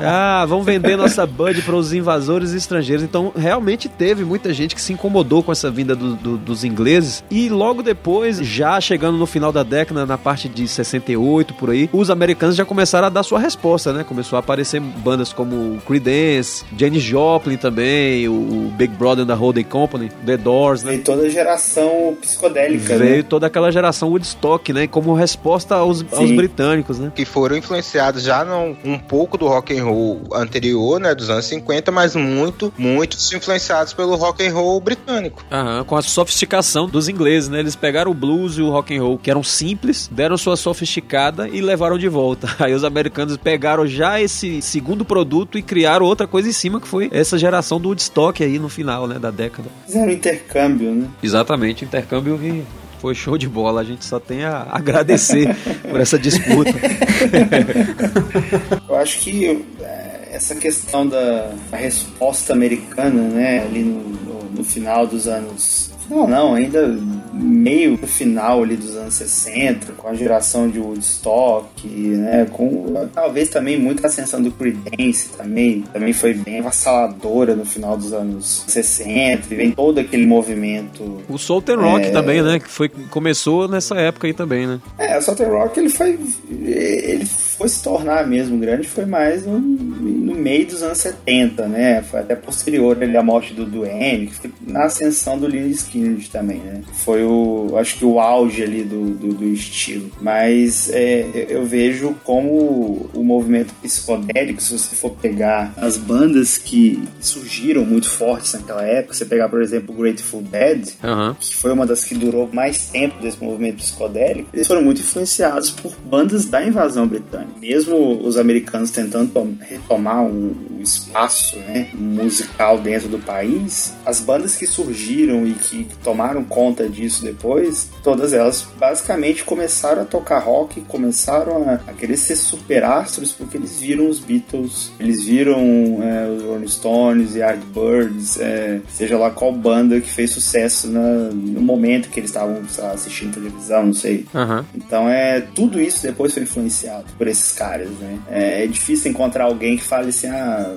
[0.02, 3.04] ah, vamos vender nossa Bud para os invasores estrangeiros.
[3.04, 7.22] Então, realmente teve muita gente que se incomodou com essa vinda do, do dos ingleses.
[7.30, 11.88] E logo depois, já chegando no final da década, na parte de 68 por aí,
[11.92, 14.04] os americanos já começaram a dar sua resposta, né?
[14.04, 20.10] Começou a aparecer bandas como Creedence, Janis Joplin também, o Big Brother da Holding Company,
[20.24, 20.92] The Doors, né?
[20.92, 23.22] Veio toda a geração psicodélica, Veio né?
[23.22, 24.86] toda aquela geração Woodstock, né?
[24.86, 27.12] Como resposta aos, aos britânicos, né?
[27.14, 31.14] Que foram influenciados já num, um pouco do rock and roll anterior, né?
[31.14, 35.44] Dos anos 50, mas muito, muitos influenciados pelo rock and roll britânico.
[35.50, 37.58] Aham, com a soft sofisticação dos ingleses, né?
[37.58, 41.48] Eles pegaram o blues e o rock and roll, que eram simples, deram sua sofisticada
[41.48, 42.48] e levaram de volta.
[42.64, 46.86] Aí os americanos pegaram já esse segundo produto e criaram outra coisa em cima, que
[46.86, 49.68] foi essa geração do Woodstock aí no final, né, da década.
[49.86, 51.08] Fizeram intercâmbio, né?
[51.22, 52.62] Exatamente, intercâmbio que
[53.00, 53.80] foi show de bola.
[53.80, 55.56] A gente só tem a agradecer
[55.88, 56.70] por essa disputa.
[58.88, 65.06] Eu acho que é, essa questão da resposta americana, né, ali no, no, no final
[65.06, 66.98] dos anos não, não, ainda
[67.32, 73.48] meio pro final ali dos anos 60, com a geração de Woodstock, né, com talvez
[73.48, 79.54] também muita ascensão do Creedence também, também foi bem avassaladora no final dos anos 60,
[79.54, 81.22] e vem todo aquele movimento.
[81.28, 82.10] O Southern Rock é...
[82.10, 84.80] também, né, que foi começou nessa época aí também, né?
[84.98, 86.18] É, o Southern Rock ele foi
[86.50, 87.26] ele
[87.60, 92.00] foi se tornar mesmo grande foi mais no, no meio dos anos 70, né?
[92.00, 94.32] Foi até posterior ali à morte do Duane,
[94.66, 96.80] na ascensão do Lynyrd Skynyrd também, né?
[97.04, 100.10] Foi o, acho que o auge ali do, do, do estilo.
[100.22, 107.06] Mas é, eu vejo como o movimento psicodélico, se você for pegar as bandas que
[107.20, 111.34] surgiram muito fortes naquela época, você pegar, por exemplo, o Grateful Dead, uhum.
[111.34, 115.70] que foi uma das que durou mais tempo desse movimento psicodélico, eles foram muito influenciados
[115.70, 117.49] por bandas da invasão britânica.
[117.60, 124.56] Mesmo os americanos tentando retomar um, um espaço né, musical dentro do país, as bandas
[124.56, 130.80] que surgiram e que tomaram conta disso depois, todas elas basicamente começaram a tocar rock,
[130.82, 135.58] começaram a, a querer ser superastros porque eles viram os Beatles, eles viram
[136.02, 141.60] é, os Rolling Stones, Yardbirds, é, seja lá qual banda que fez sucesso na, no
[141.60, 142.60] momento que eles estavam
[142.92, 144.26] assistindo televisão, não sei.
[144.34, 144.64] Uhum.
[144.74, 148.18] Então é tudo isso depois foi influenciado por caras, né?
[148.30, 150.74] É, é difícil encontrar alguém que fale assim, ah,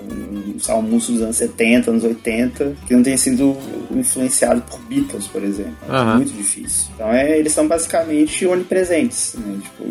[0.55, 3.55] um salmuço dos anos 70, anos 80, que não tenha sido
[3.91, 5.75] influenciado por Beatles, por exemplo.
[5.87, 6.11] Uhum.
[6.11, 6.91] É muito difícil.
[6.95, 9.59] Então é, eles são basicamente onipresentes, né?
[9.61, 9.83] Tipo,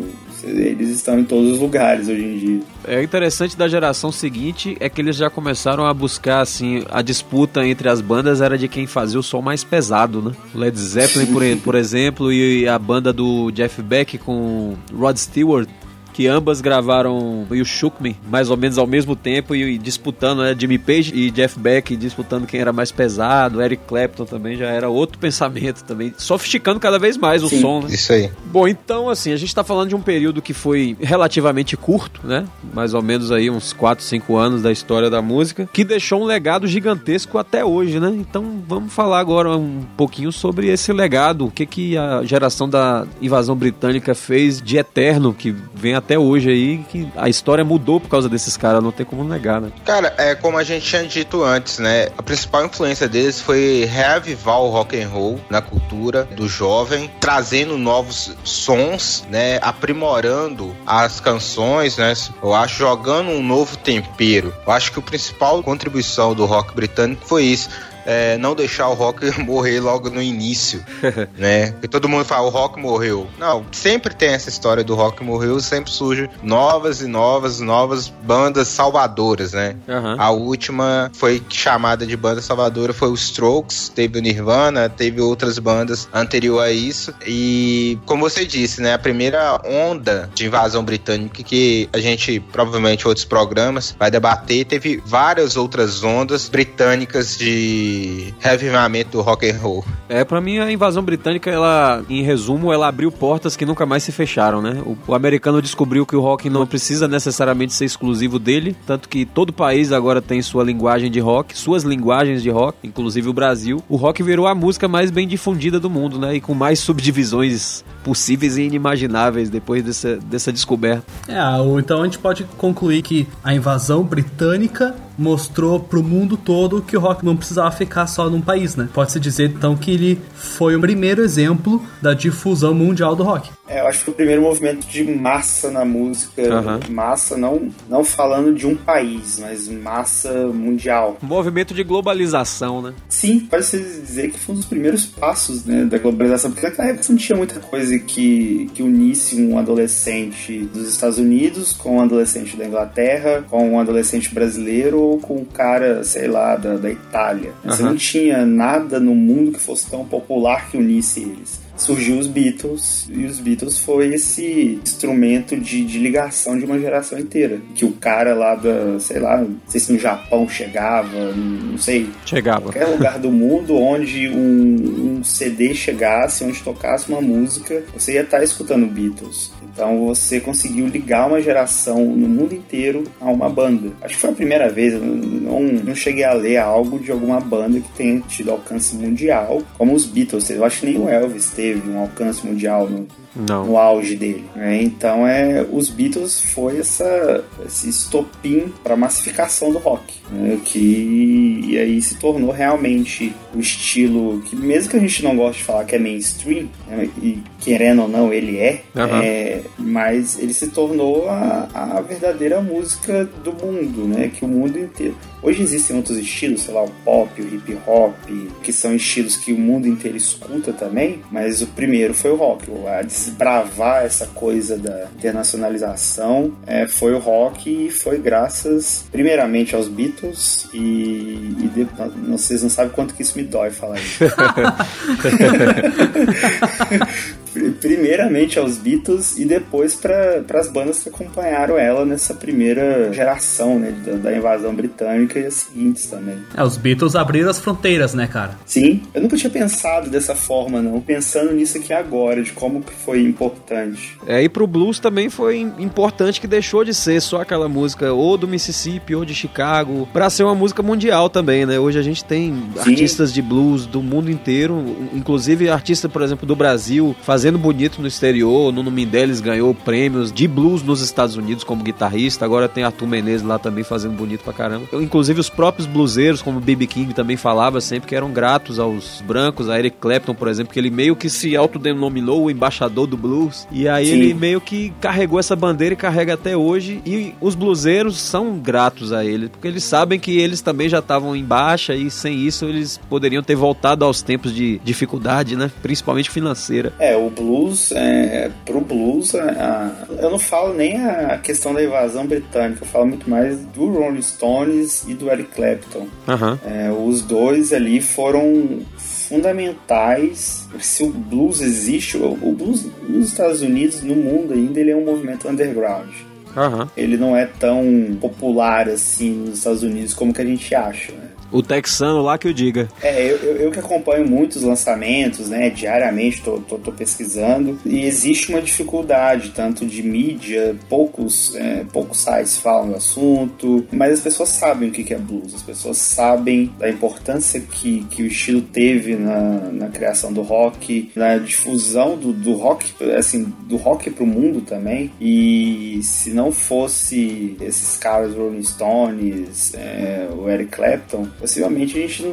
[0.43, 2.59] eles estão em todos os lugares hoje em dia.
[2.85, 7.65] É interessante da geração seguinte é que eles já começaram a buscar assim a disputa
[7.65, 10.31] entre as bandas era de quem fazia o som mais pesado, né?
[10.53, 15.69] Led Zeppelin por, por exemplo e a banda do Jeff Beck com Rod Stewart
[16.13, 20.43] que ambas gravaram You Shook Me mais ou menos ao mesmo tempo e, e disputando,
[20.43, 20.55] né?
[20.57, 24.89] Jimmy Page e Jeff Beck disputando quem era mais pesado, Eric Clapton também já era
[24.89, 27.87] outro pensamento também, sofisticando cada vez mais o Sim, som, né?
[27.89, 28.29] Isso aí.
[28.45, 32.45] Bom, então assim, a gente tá falando de um período que foi relativamente curto, né?
[32.73, 36.25] Mais ou menos aí uns 4, 5 anos da história da música, que deixou um
[36.25, 38.09] legado gigantesco até hoje, né?
[38.09, 43.05] Então vamos falar agora um pouquinho sobre esse legado, o que que a geração da
[43.21, 48.09] invasão britânica fez de eterno que vem até hoje aí que a história mudou por
[48.09, 49.71] causa desses caras, não tem como negar, né?
[49.85, 52.09] Cara, é como a gente tinha dito antes, né?
[52.17, 57.77] A principal influência deles foi reavivar o rock and roll na cultura do jovem, trazendo
[57.77, 59.59] novos sons, né?
[59.61, 62.13] Aprimorando as canções, né?
[62.41, 64.53] Eu acho jogando um novo tempero.
[64.65, 67.69] Eu acho que a principal contribuição do rock britânico foi isso
[68.05, 70.83] é, não deixar o rock morrer logo no início,
[71.37, 71.71] né?
[71.71, 73.27] Porque todo mundo fala, o rock morreu.
[73.37, 78.67] Não, sempre tem essa história do rock morreu, sempre surge novas e novas, novas bandas
[78.67, 79.75] salvadoras, né?
[79.87, 80.15] Uhum.
[80.19, 85.59] A última foi chamada de banda salvadora foi o Strokes, teve o Nirvana, teve outras
[85.59, 87.13] bandas anterior a isso.
[87.25, 93.07] E como você disse, né, a primeira onda de invasão britânica que a gente provavelmente
[93.07, 97.92] outros programas vai debater, teve várias outras ondas britânicas de
[98.39, 99.85] revivimento do rock and roll.
[100.09, 104.03] É, para mim a invasão britânica, ela, em resumo, ela abriu portas que nunca mais
[104.03, 104.81] se fecharam, né?
[104.85, 109.25] O, o americano descobriu que o rock não precisa necessariamente ser exclusivo dele, tanto que
[109.25, 113.83] todo país agora tem sua linguagem de rock, suas linguagens de rock, inclusive o Brasil.
[113.89, 116.35] O rock virou a música mais bem difundida do mundo, né?
[116.35, 121.03] E com mais subdivisões possíveis e inimagináveis depois dessa, dessa descoberta.
[121.27, 121.39] É,
[121.79, 126.99] então a gente pode concluir que a invasão britânica mostrou pro mundo todo que o
[126.99, 128.89] rock não precisava ficar só num país, né?
[128.93, 133.51] Pode-se dizer então que ele foi o primeiro exemplo da difusão mundial do rock.
[133.67, 136.93] É, eu acho que foi o primeiro movimento de massa na música, uhum.
[136.93, 141.17] massa não, não falando de um país, mas massa mundial.
[141.21, 142.93] Movimento de globalização, né?
[143.07, 146.89] Sim, pode se dizer que foi um dos primeiros passos né, da globalização, porque naquela
[146.89, 152.01] época não tinha muita coisa que, que unisse um adolescente dos Estados Unidos com um
[152.01, 156.89] adolescente da Inglaterra, com um adolescente brasileiro ou com um cara, sei lá, da, da
[156.89, 157.51] Itália.
[157.63, 157.71] Uhum.
[157.71, 162.27] Você não tinha nada no mundo que fosse tão popular que unisse eles surgiu os
[162.27, 167.59] Beatles e os Beatles foi esse instrumento de, de ligação de uma geração inteira.
[167.75, 172.09] Que o cara lá da, sei lá, não sei se no Japão chegava, não sei.
[172.25, 172.71] Chegava.
[172.71, 178.21] Qualquer lugar do mundo onde um, um CD chegasse, onde tocasse uma música, você ia
[178.21, 179.51] estar escutando Beatles.
[179.73, 183.91] Então você conseguiu ligar uma geração no mundo inteiro a uma banda.
[184.01, 187.79] Acho que foi a primeira vez, não, não cheguei a ler algo de alguma banda
[187.79, 190.49] que tenha tido alcance mundial, como os Beatles.
[190.51, 193.65] Eu acho que nem o Elvis teve um alcance mundial no, não.
[193.65, 194.45] no auge dele.
[194.55, 194.81] Né?
[194.81, 200.59] Então, é, os Beatles foi essa, esse estopim para massificação do rock, né?
[200.63, 205.59] que e aí se tornou realmente o estilo que, mesmo que a gente não goste
[205.59, 207.09] de falar que é mainstream, né?
[207.21, 209.21] e querendo ou não, ele é, uhum.
[209.21, 214.29] é mas ele se tornou a, a verdadeira música do mundo, né?
[214.33, 215.15] Que o mundo inteiro.
[215.43, 218.15] Hoje existem outros estilos, sei lá, o pop, o hip hop,
[218.63, 222.71] que são estilos que o mundo inteiro escuta também, mas o primeiro foi o rock.
[222.87, 229.89] A desbravar essa coisa da internacionalização é, foi o rock e foi graças, primeiramente, aos
[229.89, 231.85] Beatles e, e de,
[232.29, 234.23] vocês não sabem quanto que isso me dói falar isso.
[237.79, 243.93] primeiramente aos Beatles e depois para as bandas que acompanharam ela nessa primeira geração, né,
[244.05, 246.37] da, da, invasão britânica e as seguintes também.
[246.55, 248.57] É, os Beatles abriram as fronteiras, né, cara?
[248.65, 250.99] Sim, eu nunca tinha pensado dessa forma, não.
[250.99, 254.17] Pensando nisso aqui agora, de como que foi importante.
[254.25, 258.37] É, e pro blues também foi importante que deixou de ser só aquela música ou
[258.37, 261.79] do Mississippi ou de Chicago, para ser uma música mundial também, né?
[261.79, 262.89] Hoje a gente tem Sim.
[262.89, 264.83] artistas de blues do mundo inteiro,
[265.13, 268.71] inclusive artista, por exemplo, do Brasil, fazendo bonito no exterior.
[268.71, 272.45] Nuno Mendeles ganhou prêmios de blues nos Estados Unidos como guitarrista.
[272.45, 274.85] Agora tem Arthur Menezes lá também fazendo bonito pra caramba.
[274.93, 276.87] Inclusive os próprios bluseiros, como B.B.
[276.87, 280.79] King também falava sempre que eram gratos aos brancos, a Eric Clapton, por exemplo, que
[280.79, 283.67] ele meio que se autodenominou o embaixador do blues.
[283.71, 284.13] E aí Sim.
[284.13, 287.01] ele meio que carregou essa bandeira e carrega até hoje.
[287.05, 291.35] E os bluseiros são gratos a ele, porque eles sabem que eles também já estavam
[291.35, 295.71] em baixa e sem isso eles poderiam ter voltado aos tempos de dificuldade, né?
[295.81, 296.93] Principalmente financeira.
[296.99, 301.83] É, o blues, é, pro blues, a, a, eu não falo nem a questão da
[301.83, 306.07] invasão britânica, eu falo muito mais do Rolling Stones e do Eric Clapton.
[306.27, 306.57] Uhum.
[306.65, 310.67] É, os dois ali foram fundamentais.
[310.79, 315.05] Se o blues existe, o blues nos Estados Unidos, no mundo ainda, ele é um
[315.05, 316.09] movimento underground.
[316.55, 316.87] Uhum.
[316.95, 321.13] Ele não é tão popular assim nos Estados Unidos como que a gente acha.
[321.53, 322.89] O texano lá que eu diga.
[323.01, 325.69] É, eu, eu, eu que acompanho muitos lançamentos, né?
[325.69, 327.79] Diariamente tô, tô, tô, pesquisando.
[327.85, 334.13] E existe uma dificuldade, tanto de mídia, poucos, é, poucos sites falam do assunto, mas
[334.13, 338.25] as pessoas sabem o que é blues, as pessoas sabem da importância que, que o
[338.25, 344.09] estilo teve na, na criação do rock, na difusão do, do rock, assim, do rock
[344.09, 345.11] pro mundo também.
[345.21, 352.23] E se não fosse esses caras, Rolling Stones, é, o Eric Clapton, possivelmente a gente,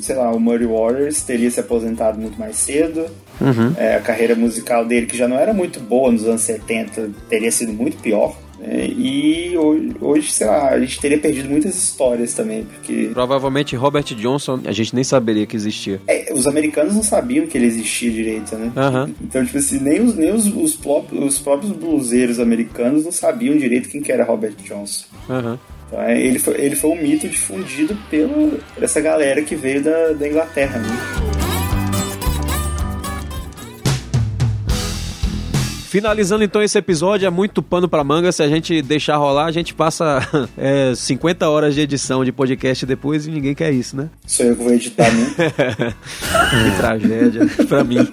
[0.00, 3.04] sei lá, o Murray Waters teria se aposentado muito mais cedo.
[3.38, 3.74] Uhum.
[3.76, 7.52] É, a carreira musical dele, que já não era muito boa nos anos 70, teria
[7.52, 8.34] sido muito pior.
[8.58, 13.10] É, e hoje, hoje, sei lá, a gente teria perdido muitas histórias também, porque...
[13.12, 16.00] Provavelmente Robert Johnson a gente nem saberia que existia.
[16.08, 18.72] É, os americanos não sabiam que ele existia direito, né?
[18.74, 19.14] Uhum.
[19.20, 23.54] Então, tipo assim, nem os, nem os, os, próprios, os próprios bluseiros americanos não sabiam
[23.58, 25.04] direito quem que era Robert Johnson.
[25.28, 25.58] Uhum.
[25.88, 29.82] Então, é, ele, foi, ele foi um mito difundido pela, por essa galera que veio
[29.82, 30.78] da, da Inglaterra.
[30.78, 30.88] Né?
[35.88, 38.30] Finalizando então esse episódio, é muito pano pra manga.
[38.30, 40.20] Se a gente deixar rolar, a gente passa
[40.58, 44.10] é, 50 horas de edição de podcast depois e ninguém quer isso, né?
[44.26, 45.34] Sou eu que vou editar, né?
[46.50, 48.06] que tragédia pra mim.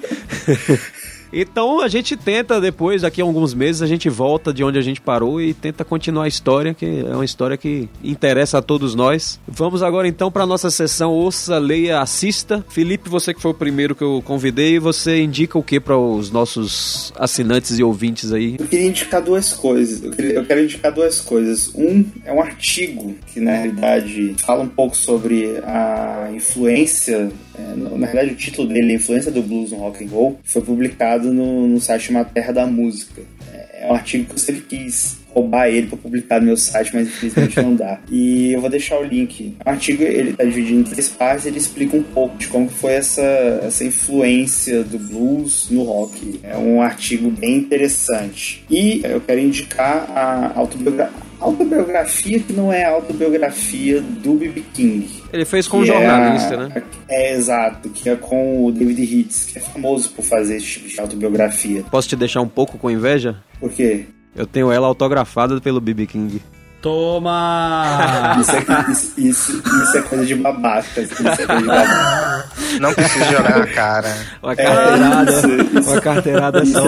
[1.37, 4.81] Então a gente tenta depois, daqui a alguns meses, a gente volta de onde a
[4.81, 8.95] gente parou e tenta continuar a história, que é uma história que interessa a todos
[8.95, 9.37] nós.
[9.45, 12.63] Vamos agora então para nossa sessão Ouça, Leia, Assista.
[12.69, 16.31] Felipe, você que foi o primeiro que eu convidei, você indica o que para os
[16.31, 18.55] nossos assinantes e ouvintes aí?
[18.57, 20.01] Eu queria indicar duas coisas.
[20.01, 21.69] Eu, queria, eu quero indicar duas coisas.
[21.75, 28.07] Um é um artigo que na realidade fala um pouco sobre a influência, é, na
[28.07, 31.33] realidade o título dele, a influência do blues no rock and roll, foi publicado publicado
[31.33, 33.21] no, no site chamado Terra da Música.
[33.51, 36.91] É, é um artigo que eu sempre quis roubar ele para publicar no meu site,
[36.93, 37.99] mas infelizmente não dá.
[38.09, 39.55] E eu vou deixar o link.
[39.65, 42.93] O artigo ele tá dividido em três partes, ele explica um pouco de como foi
[42.93, 46.39] essa, essa influência do blues no rock.
[46.41, 48.63] É um artigo bem interessante.
[48.69, 54.63] E eu quero indicar a autobiografia autobiografia que não é a autobiografia do B.B.
[54.73, 55.07] King.
[55.31, 56.83] Ele fez com um jornalista, é a, né?
[57.07, 60.87] É, exato, que é com o David Hitz, que é famoso por fazer esse tipo
[60.87, 61.83] de autobiografia.
[61.91, 63.35] Posso te deixar um pouco com inveja?
[63.59, 64.05] Por quê?
[64.35, 66.41] Eu tenho ela autografada pelo BB King.
[66.81, 68.35] Toma!
[68.41, 71.01] isso, é, isso, isso, isso, é coisa de babaca.
[71.01, 72.49] Isso é coisa de babaca.
[72.79, 74.15] Não precisa jogar cara.
[74.43, 75.31] Uma carteirada.
[75.31, 75.47] É, isso,
[75.79, 76.81] isso, uma carteirada isso é.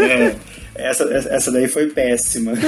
[0.00, 0.36] É.
[0.74, 2.52] Essa, essa daí foi péssima.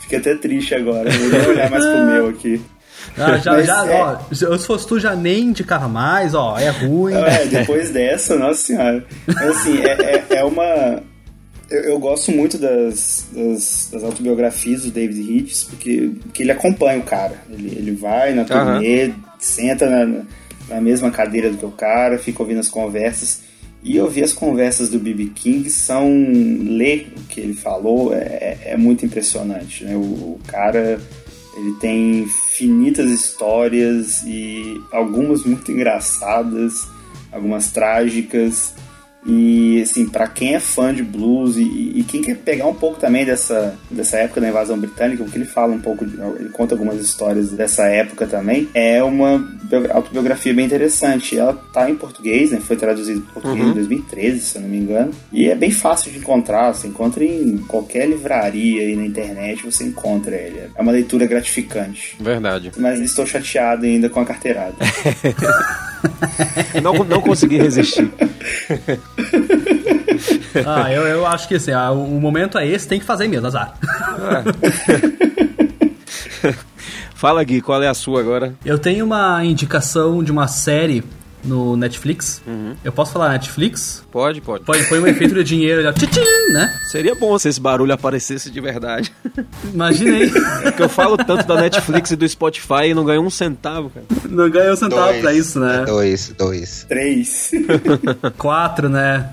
[0.00, 1.10] Fiquei até triste agora.
[1.10, 2.60] Vou olhar mais pro meu aqui.
[3.16, 4.00] Ah, já, já, é...
[4.00, 7.14] ó, se fosse tu, já nem indicava mais, ó, é ruim.
[7.14, 9.04] É, depois dessa, nossa senhora.
[9.26, 11.02] Mas assim, é, é, é uma.
[11.70, 16.98] Eu, eu, gosto muito das, das, das, autobiografias do David Hitchens, porque, porque ele acompanha
[16.98, 17.34] o cara.
[17.50, 19.14] Ele, ele vai na turnê, uhum.
[19.38, 20.22] senta na,
[20.68, 23.46] na mesma cadeira do que o cara, fica ouvindo as conversas.
[23.82, 25.30] E ouvir as conversas do B.B.
[25.34, 26.08] King são.
[26.10, 29.84] ler o que ele falou é, é muito impressionante.
[29.84, 29.94] Né?
[29.94, 31.00] O, o cara
[31.58, 36.86] ele tem infinitas histórias e algumas muito engraçadas,
[37.32, 38.74] algumas trágicas.
[39.26, 42.98] E, assim, para quem é fã de blues e, e, quem quer pegar um pouco
[42.98, 47.00] também dessa, dessa época da invasão britânica, porque ele fala um pouco, ele conta algumas
[47.02, 49.44] histórias dessa época também, é uma
[49.90, 51.36] autobiografia bem interessante.
[51.36, 52.60] Ela tá em português, né?
[52.60, 53.70] Foi traduzida em português uhum.
[53.72, 55.10] em 2013, se eu não me engano.
[55.32, 59.84] E é bem fácil de encontrar, você encontra em qualquer livraria aí na internet, você
[59.84, 60.70] encontra ele.
[60.74, 62.16] É uma leitura gratificante.
[62.20, 62.72] Verdade.
[62.76, 64.76] Mas estou chateado ainda com a carteirada.
[66.82, 68.10] não, não consegui resistir.
[70.66, 73.46] ah, eu, eu acho que assim, ah, o momento é esse, tem que fazer mesmo,
[73.46, 73.74] azar.
[76.42, 76.54] É.
[77.14, 78.54] Fala, Gui, qual é a sua agora?
[78.64, 81.02] Eu tenho uma indicação de uma série
[81.44, 82.42] no Netflix.
[82.46, 82.74] Uhum.
[82.84, 84.04] Eu posso falar Netflix?
[84.10, 84.64] Pode, pode.
[84.64, 86.08] Põe, põe um efeito de dinheiro, já, tchim,
[86.52, 86.74] né?
[86.90, 89.12] Seria bom se esse barulho aparecesse de verdade.
[89.72, 90.32] Imaginei.
[90.64, 93.90] É que eu falo tanto da Netflix e do Spotify e não ganho um centavo,
[93.90, 94.06] cara.
[94.28, 95.84] Não ganho um centavo dois, pra isso, né?
[95.86, 96.86] Dois, dois.
[96.88, 97.50] Três.
[98.36, 99.30] Quatro, né?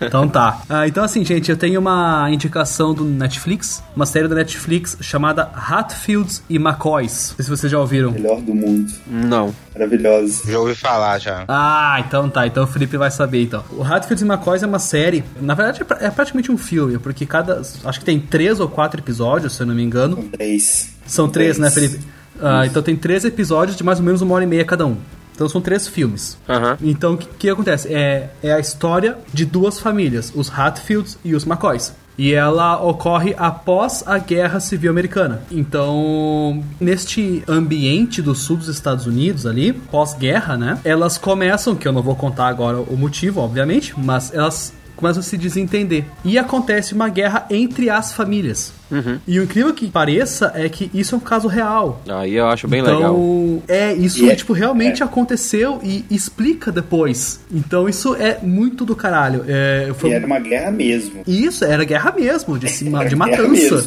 [0.00, 0.62] Então tá.
[0.68, 5.50] Ah, então assim, gente, eu tenho uma indicação do Netflix, uma série da Netflix chamada
[5.54, 7.30] Hatfields e McCoys.
[7.30, 8.12] Não sei se vocês já ouviram.
[8.12, 8.92] Melhor do mundo.
[9.06, 9.54] Não.
[9.74, 10.50] Maravilhoso.
[10.50, 11.41] Já ouvi falar já.
[11.48, 12.46] Ah, então tá.
[12.46, 13.64] Então o Felipe vai saber, então.
[13.72, 15.24] O Hatfields e McCoys é uma série.
[15.40, 17.60] Na verdade, é, é praticamente um filme, porque cada.
[17.84, 20.16] Acho que tem três ou quatro episódios, se eu não me engano.
[20.16, 20.94] São três.
[21.06, 21.58] São três, três.
[21.58, 22.04] né, Felipe?
[22.40, 24.96] Ah, então tem três episódios de mais ou menos uma hora e meia cada um.
[25.34, 26.36] Então são três filmes.
[26.48, 26.90] Uhum.
[26.90, 27.92] Então o que, que, acontece?
[27.92, 31.92] É, é a história de duas famílias, os Hatfields e os McCoys.
[32.16, 35.42] E ela ocorre após a Guerra Civil Americana.
[35.50, 40.78] Então, neste ambiente do sul dos Estados Unidos ali, pós-guerra, né?
[40.84, 44.72] Elas começam, que eu não vou contar agora o motivo, obviamente, mas elas
[45.02, 46.04] começam a se desentender.
[46.24, 48.72] E acontece uma guerra entre as famílias.
[48.88, 49.18] Uhum.
[49.26, 52.00] E o incrível que pareça é que isso é um caso real.
[52.08, 53.62] Aí eu acho bem então, legal.
[53.66, 55.04] É, isso é, tipo, realmente é.
[55.04, 57.40] aconteceu e explica depois.
[57.50, 59.44] Então isso é muito do caralho.
[59.48, 60.10] É, foi...
[60.10, 61.22] E era uma guerra mesmo.
[61.26, 63.84] Isso, era guerra mesmo, de, cima, de matança.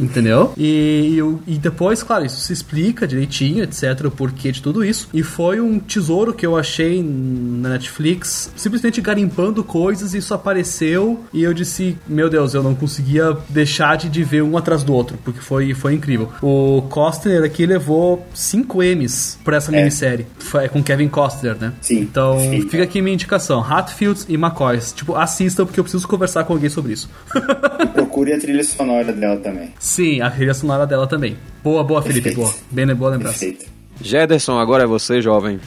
[0.00, 0.52] Entendeu?
[0.56, 5.08] E, e, depois, claro, isso se explica direitinho, etc., o porquê de tudo isso.
[5.12, 11.20] E foi um tesouro que eu achei na Netflix, simplesmente garimpando coisas, e isso apareceu.
[11.32, 14.92] E eu disse: Meu Deus, eu não conseguia deixar de, de ver um atrás do
[14.94, 16.30] outro, porque foi, foi incrível.
[16.42, 19.78] O Costner aqui levou 5 M's por essa é.
[19.78, 20.26] minissérie.
[20.38, 21.72] Foi com Kevin Costner, né?
[21.80, 22.00] Sim.
[22.00, 22.38] Então,
[22.68, 24.92] fica aqui minha indicação: Hatfields e McCoys.
[24.92, 27.10] Tipo, assistam, porque eu preciso conversar com alguém sobre isso.
[27.92, 29.72] Procure a trilha sonora dela também.
[29.90, 31.36] Sim, a trilha sonora dela também.
[31.64, 32.36] Boa, boa, Felipe, Perfeito.
[32.36, 32.54] boa.
[32.70, 33.40] Bem, boa lembrança.
[33.40, 33.68] Perfeito.
[34.00, 35.58] Jederson, agora é você, jovem.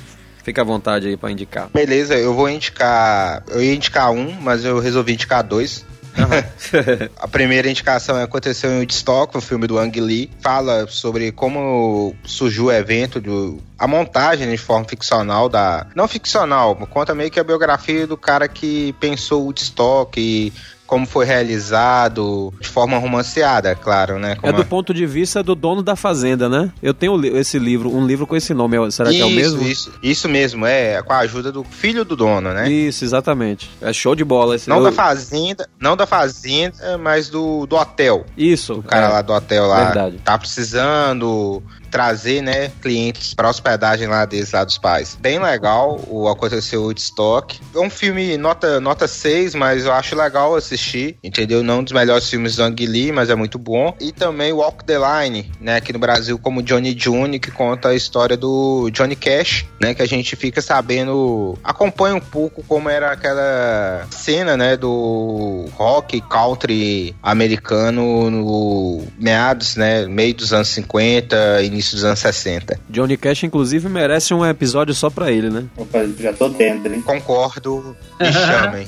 [0.46, 1.68] Fica à vontade aí para indicar.
[1.74, 3.44] Beleza, eu vou indicar.
[3.50, 5.86] Eu ia indicar um, mas eu resolvi indicar dois.
[6.18, 7.10] Uhum.
[7.20, 10.32] a primeira indicação é aconteceu em Woodstock, o filme do Ang Lee.
[10.42, 15.86] Fala sobre como surgiu o evento, do, a montagem de forma ficcional da.
[15.94, 20.54] Não ficcional, conta meio que a biografia do cara que pensou o Woodstock e
[20.94, 24.36] como foi realizado, de forma romanceada, é claro, né?
[24.36, 26.72] Como é do ponto de vista do dono da fazenda, né?
[26.84, 29.64] Eu tenho esse livro, um livro com esse nome, será isso, que é o mesmo?
[29.64, 32.72] Isso, isso mesmo, é com a ajuda do filho do dono, né?
[32.72, 33.72] Isso, exatamente.
[33.82, 34.84] É show de bola esse Não eu...
[34.84, 38.24] da fazenda, não da fazenda, mas do, do hotel.
[38.38, 38.76] Isso.
[38.76, 39.10] O cara é.
[39.10, 39.86] lá do hotel lá.
[39.86, 40.20] Verdade.
[40.24, 41.64] Tá precisando
[41.94, 45.16] trazer, né, clientes para hospedagem lá deles, lá dos pais.
[45.22, 47.60] Bem legal o Aconteceu Woodstock.
[47.76, 51.62] É um filme nota, nota 6, mas eu acho legal assistir, entendeu?
[51.62, 53.96] Não um dos melhores filmes do Ang Lee, mas é muito bom.
[54.02, 57.96] E também Walk the Line, né, aqui no Brasil como Johnny June, que conta a
[57.96, 63.12] história do Johnny Cash, né, que a gente fica sabendo, acompanha um pouco como era
[63.12, 71.83] aquela cena, né, do rock country americano no meados, né, meio dos anos 50, início
[71.84, 72.80] início dos anos 60.
[72.90, 75.66] Johnny Cash, inclusive, merece um episódio só pra ele, né?
[75.78, 77.02] Opa, já tô dentro, hein?
[77.02, 78.88] Concordo, me chamem.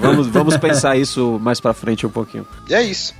[0.00, 2.46] vamos, vamos pensar isso mais pra frente um pouquinho.
[2.68, 3.14] E é isso.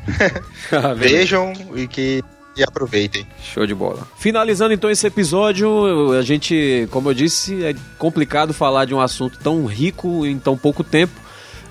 [0.72, 2.22] Ah, Vejam e que
[2.56, 3.26] e aproveitem.
[3.52, 4.06] Show de bola.
[4.16, 9.38] Finalizando então esse episódio, a gente, como eu disse, é complicado falar de um assunto
[9.42, 11.12] tão rico em tão pouco tempo.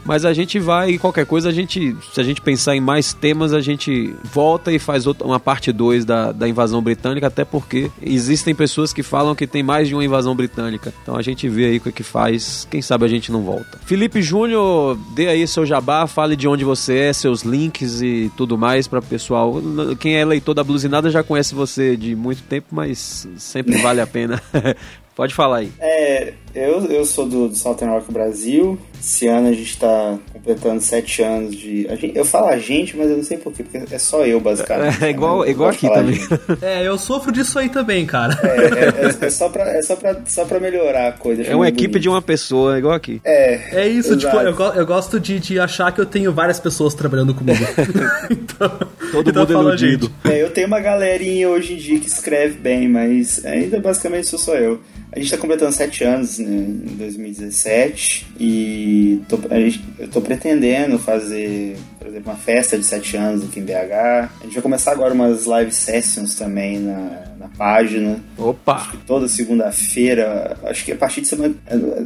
[0.05, 3.53] Mas a gente vai, qualquer coisa, a gente, se a gente pensar em mais temas,
[3.53, 7.89] a gente volta e faz outra, uma parte 2 da, da invasão britânica, até porque
[8.01, 10.93] existem pessoas que falam que tem mais de uma invasão britânica.
[11.01, 13.79] Então a gente vê aí o que, que faz, quem sabe a gente não volta.
[13.85, 18.57] Felipe Júnior, dê aí seu jabá, fale de onde você é, seus links e tudo
[18.57, 19.55] mais para pessoal.
[19.99, 24.07] Quem é leitor da Blusinada já conhece você de muito tempo, mas sempre vale a
[24.07, 24.41] pena
[25.15, 25.71] Pode falar aí.
[25.79, 28.79] É, Eu, eu sou do, do Southern Rock Brasil.
[28.97, 31.83] Esse ano a gente está completando sete anos de.
[31.97, 35.03] Gente, eu falo a gente, mas eu não sei porquê, porque é só eu, basicamente.
[35.03, 36.17] É, é igual, é igual aqui também.
[36.61, 38.39] É, eu sofro disso aí também, cara.
[38.41, 41.43] É, é, é, é, só, pra, é só, pra, só pra melhorar a coisa.
[41.43, 42.03] É uma equipe bonito.
[42.03, 43.19] de uma pessoa, igual aqui.
[43.25, 43.81] É.
[43.81, 44.51] É isso, tipo, exato.
[44.51, 47.59] tipo, eu, eu gosto de, de achar que eu tenho várias pessoas trabalhando comigo.
[48.31, 48.71] então,
[49.11, 50.11] Todo então mundo iludido.
[50.23, 54.39] É, eu tenho uma galerinha hoje em dia que escreve bem, mas ainda basicamente sou
[54.39, 54.79] só eu.
[55.11, 59.67] A gente está completando sete anos né, em 2017 e tô, eu
[60.05, 63.71] estou pretendendo fazer, por exemplo, uma festa de sete anos aqui em BH.
[63.93, 68.23] A gente vai começar agora umas live sessions também na, na página.
[68.37, 68.93] Opa!
[69.05, 71.55] toda segunda-feira, acho que a partir de semana.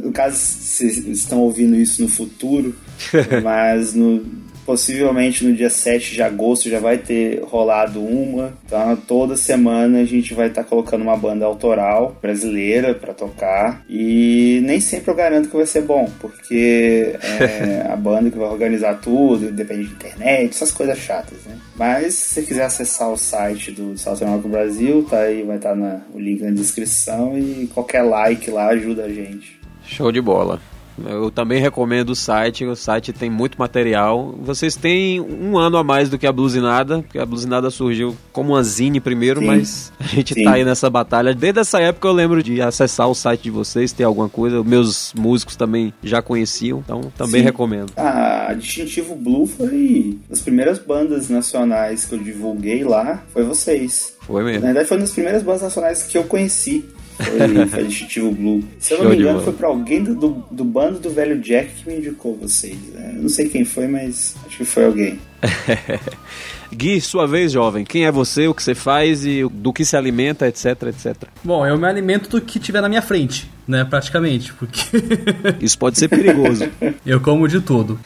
[0.02, 2.74] No caso, vocês estão ouvindo isso no futuro,
[3.42, 8.52] mas no Possivelmente no dia 7 de agosto já vai ter rolado uma.
[8.64, 13.82] Então toda semana a gente vai estar tá colocando uma banda autoral brasileira para tocar.
[13.88, 18.48] E nem sempre eu garanto que vai ser bom, porque é a banda que vai
[18.48, 21.58] organizar tudo, depende de internet, essas coisas chatas, né?
[21.74, 26.00] Mas se você quiser acessar o site do Rock Brasil, tá aí, vai estar tá
[26.14, 29.60] o link na descrição e qualquer like lá ajuda a gente.
[29.84, 30.60] Show de bola.
[31.08, 34.34] Eu também recomendo o site, o site tem muito material.
[34.40, 38.52] Vocês têm um ano a mais do que a Blusinada, porque a Blusinada surgiu como
[38.52, 39.46] uma zine primeiro, Sim.
[39.46, 40.44] mas a gente Sim.
[40.44, 41.34] tá aí nessa batalha.
[41.34, 44.62] Desde essa época eu lembro de acessar o site de vocês, ter alguma coisa.
[44.62, 47.46] Meus músicos também já conheciam, então também Sim.
[47.46, 47.92] recomendo.
[47.96, 54.14] A Distintivo Blue foi as primeiras bandas nacionais que eu divulguei lá, foi vocês.
[54.20, 54.60] Foi mesmo.
[54.60, 56.84] Na verdade, foi uma das primeiras bandas nacionais que eu conheci.
[57.20, 58.64] Foi, foi Distintivo Blue.
[58.78, 61.38] Se eu não Show me engano, foi pra alguém do, do, do, bando do velho
[61.40, 62.76] Jack que me indicou vocês.
[62.92, 63.14] Né?
[63.16, 65.18] Eu não sei quem foi, mas acho que foi alguém.
[66.72, 67.84] Gui, sua vez, jovem.
[67.84, 71.16] Quem é você, o que você faz e do que se alimenta, etc, etc.
[71.42, 74.80] Bom, eu me alimento do que tiver na minha frente, né, praticamente, porque...
[75.60, 76.68] Isso pode ser perigoso.
[77.04, 77.98] eu como de tudo.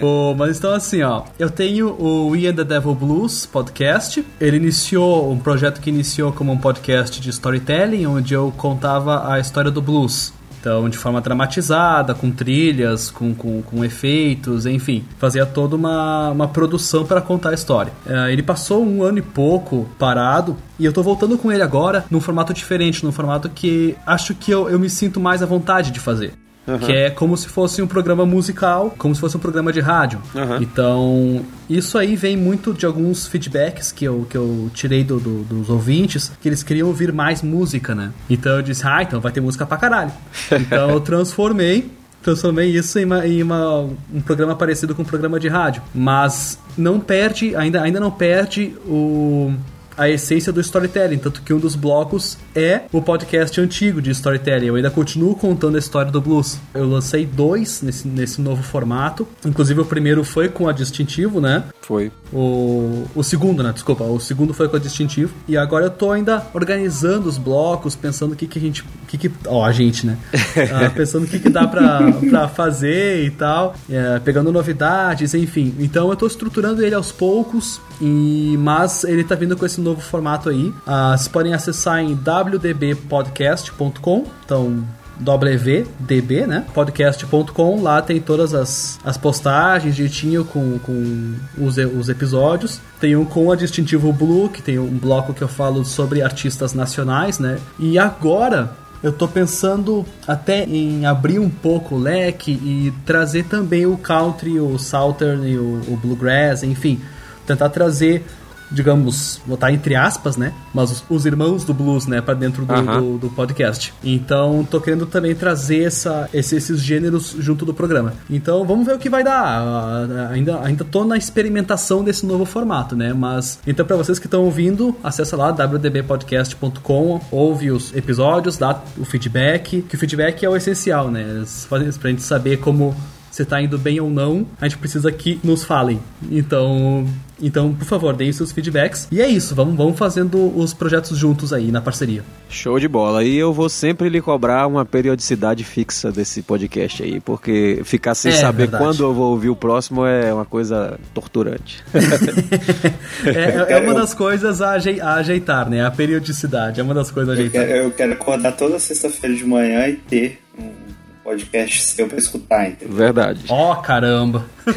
[0.00, 4.24] Pô, mas então assim, ó, eu tenho o We and the Devil Blues podcast.
[4.40, 9.38] Ele iniciou, um projeto que iniciou como um podcast de storytelling, onde eu contava a
[9.38, 10.32] história do blues.
[10.66, 16.48] Então, de forma dramatizada, com trilhas, com, com, com efeitos, enfim, fazia toda uma, uma
[16.48, 17.92] produção para contar a história.
[18.04, 22.04] Uh, ele passou um ano e pouco parado e eu tô voltando com ele agora
[22.10, 25.92] num formato diferente, num formato que acho que eu, eu me sinto mais à vontade
[25.92, 26.32] de fazer.
[26.66, 26.78] Uhum.
[26.78, 30.20] Que é como se fosse um programa musical, como se fosse um programa de rádio.
[30.34, 30.62] Uhum.
[30.62, 35.44] Então, isso aí vem muito de alguns feedbacks que eu, que eu tirei do, do,
[35.44, 38.12] dos ouvintes, que eles queriam ouvir mais música, né?
[38.28, 40.12] Então eu disse, ah, então vai ter música pra caralho.
[40.66, 41.90] Então eu transformei
[42.22, 45.80] transformei isso em, uma, em uma, um programa parecido com um programa de rádio.
[45.94, 49.54] Mas não perde, ainda, ainda não perde o
[49.96, 54.66] a essência do storytelling, tanto que um dos blocos é o podcast antigo de storytelling.
[54.66, 56.58] Eu ainda continuo contando a história do blues.
[56.74, 59.26] Eu lancei dois nesse, nesse novo formato.
[59.44, 61.64] Inclusive o primeiro foi com a distintivo, né?
[61.80, 62.10] Foi.
[62.32, 63.72] O, o segundo, né?
[63.72, 65.32] Desculpa, o segundo foi com a distintivo.
[65.46, 68.84] E agora eu tô ainda organizando os blocos, pensando o que, que a gente.
[69.06, 70.18] Que que, ó, a gente, né?
[70.74, 73.74] ah, pensando o que, que dá pra, pra fazer e tal.
[73.88, 75.74] É, pegando novidades, enfim.
[75.78, 77.80] Então eu tô estruturando ele aos poucos.
[78.00, 80.68] E, mas ele tá vindo com esse novo formato aí.
[80.68, 84.26] Uh, vocês podem acessar em wdbpodcast.com.
[84.44, 84.84] Então,
[85.20, 86.64] WDB, né?
[86.74, 87.82] Podcast.com.
[87.82, 92.80] Lá tem todas as, as postagens direitinho com, com os, os episódios.
[93.00, 96.74] Tem um com a distintivo Blue, que tem um bloco que eu falo sobre artistas
[96.74, 97.58] nacionais, né?
[97.78, 98.72] E agora
[99.02, 104.58] eu tô pensando até em abrir um pouco o leque e trazer também o country,
[104.58, 107.00] o southern o, o bluegrass, enfim,
[107.46, 108.24] tentar trazer
[108.70, 110.52] digamos, botar entre aspas, né?
[110.74, 113.92] Mas os, os irmãos do blues, né, para dentro do, do, do, podcast.
[114.02, 118.14] Então, tô querendo também trazer essa, esse, esses gêneros junto do programa.
[118.28, 119.62] Então, vamos ver o que vai dar.
[119.62, 123.12] Uh, ainda, ainda tô na experimentação desse novo formato, né?
[123.12, 129.04] Mas, então, para vocês que estão ouvindo, acessa lá wdbpodcast.com, ouve os episódios, dá o
[129.04, 131.44] feedback, que o feedback é o essencial, né?
[131.68, 132.94] Pra gente saber como
[133.36, 136.00] se tá indo bem ou não, a gente precisa que nos falem.
[136.30, 137.06] Então,
[137.38, 139.06] então, por favor, deem seus feedbacks.
[139.12, 142.24] E é isso, vamos, vamos fazendo os projetos juntos aí na parceria.
[142.48, 143.22] Show de bola.
[143.22, 148.32] E eu vou sempre lhe cobrar uma periodicidade fixa desse podcast aí, porque ficar sem
[148.32, 148.82] é, saber verdade.
[148.82, 151.84] quando eu vou ouvir o próximo é uma coisa torturante.
[153.22, 154.72] é, é, uma das coisas a,
[155.16, 155.84] ajeitar, né?
[155.84, 157.64] A periodicidade é uma das coisas a ajeitar.
[157.64, 160.86] Eu quero, eu quero acordar toda sexta-feira de manhã e ter um
[161.26, 162.96] podcast seu pra escutar, entendeu?
[162.96, 163.44] Verdade.
[163.48, 164.44] Ó, oh, caramba!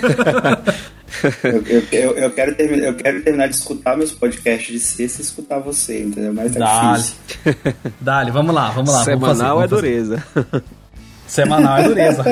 [1.44, 5.22] eu, eu, eu, eu, quero terminar, eu quero terminar de escutar meus podcasts de sexta
[5.22, 6.34] e escutar você, entendeu?
[6.34, 6.98] Mas tá Dale.
[6.98, 7.16] difícil.
[8.02, 9.04] Dale, vamos lá, vamos lá.
[9.04, 10.24] Semanal vamos fazer, é dureza.
[11.28, 12.24] Semanal é dureza.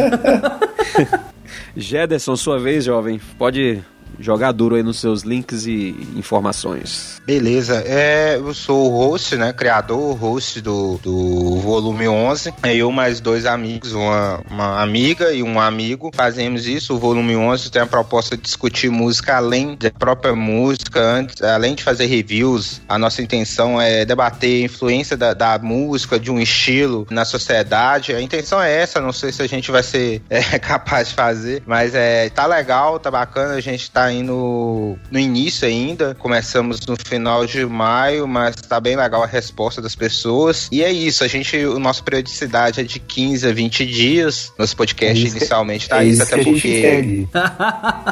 [1.77, 3.21] Jederson, sua vez, jovem.
[3.37, 3.83] Pode
[4.19, 7.21] jogar duro aí nos seus links e informações.
[7.25, 12.91] Beleza, é, eu sou o host, né, criador, host do, do volume 11, é eu
[12.91, 17.81] mais dois amigos, uma, uma amiga e um amigo, fazemos isso, o volume 11 tem
[17.81, 22.97] a proposta de discutir música além da própria música, antes, além de fazer reviews, a
[22.97, 28.21] nossa intenção é debater a influência da, da música, de um estilo na sociedade, a
[28.21, 31.93] intenção é essa, não sei se a gente vai ser é, capaz de fazer, mas
[31.93, 36.15] é, tá legal, tá bacana, a gente tá aí no, no início ainda.
[36.15, 40.67] Começamos no final de maio, mas tá bem legal a resposta das pessoas.
[40.71, 44.51] E é isso, a gente, a nossa periodicidade é de 15 a 20 dias.
[44.57, 47.27] Nosso podcast é inicialmente tá é isso, até porque.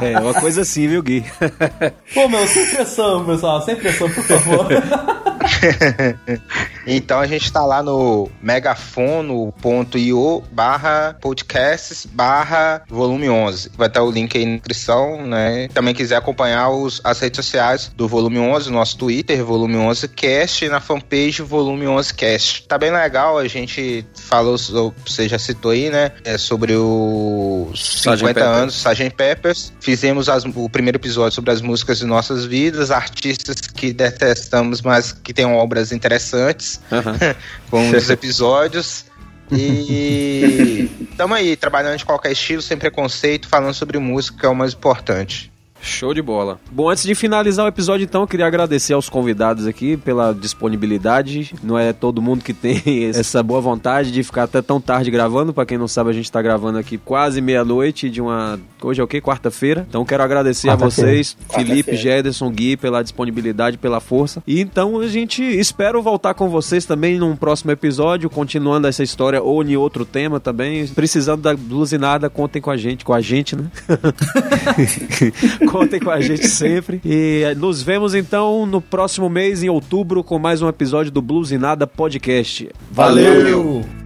[0.01, 1.25] é, uma coisa assim, viu, Gui?
[2.13, 4.67] Pô, meu, sem pressão, pessoal, sem pressão, por favor.
[6.87, 13.71] então a gente tá lá no megafono.io barra podcasts barra volume 11.
[13.77, 15.67] Vai estar o link aí na descrição, né?
[15.73, 20.65] Também quiser acompanhar os, as redes sociais do volume 11, nosso Twitter, volume 11 cast,
[20.65, 22.67] e na fanpage volume 11 cast.
[22.67, 24.57] Tá bem legal, a gente falou,
[25.05, 26.11] você já citou aí, né?
[26.23, 29.15] É sobre os 50 anos Sgt.
[29.15, 29.73] Peppers.
[29.79, 35.11] Fizemos as, o primeiro episódio sobre as músicas de nossas vidas, artistas que detestamos, mas
[35.11, 37.35] que tem obras interessantes, uhum.
[37.69, 39.05] com os episódios.
[39.51, 44.55] E estamos aí, trabalhando de qualquer estilo, sem preconceito, falando sobre música, que é o
[44.55, 45.51] mais importante.
[45.85, 46.59] Show de bola.
[46.71, 51.53] Bom, antes de finalizar o episódio, então, eu queria agradecer aos convidados aqui pela disponibilidade.
[51.63, 52.81] Não é todo mundo que tem
[53.13, 55.53] essa boa vontade de ficar até tão tarde gravando.
[55.53, 58.59] Para quem não sabe, a gente tá gravando aqui quase meia-noite de uma.
[58.81, 59.21] Hoje é o quê?
[59.21, 59.85] Quarta-feira.
[59.87, 64.41] Então, quero agradecer a vocês, Felipe, Jederson, Gui, pela disponibilidade, pela força.
[64.47, 69.41] E então, a gente espera voltar com vocês também num próximo episódio, continuando essa história
[69.41, 70.87] ou em outro tema também.
[70.87, 73.65] Precisando da blusinada, contem com a gente, com a gente, né?
[75.75, 77.01] Contem com a gente sempre.
[77.03, 81.51] E nos vemos então no próximo mês, em outubro, com mais um episódio do Blues
[81.51, 82.69] e Nada Podcast.
[82.91, 83.43] Valeu!
[83.43, 84.04] Valeu.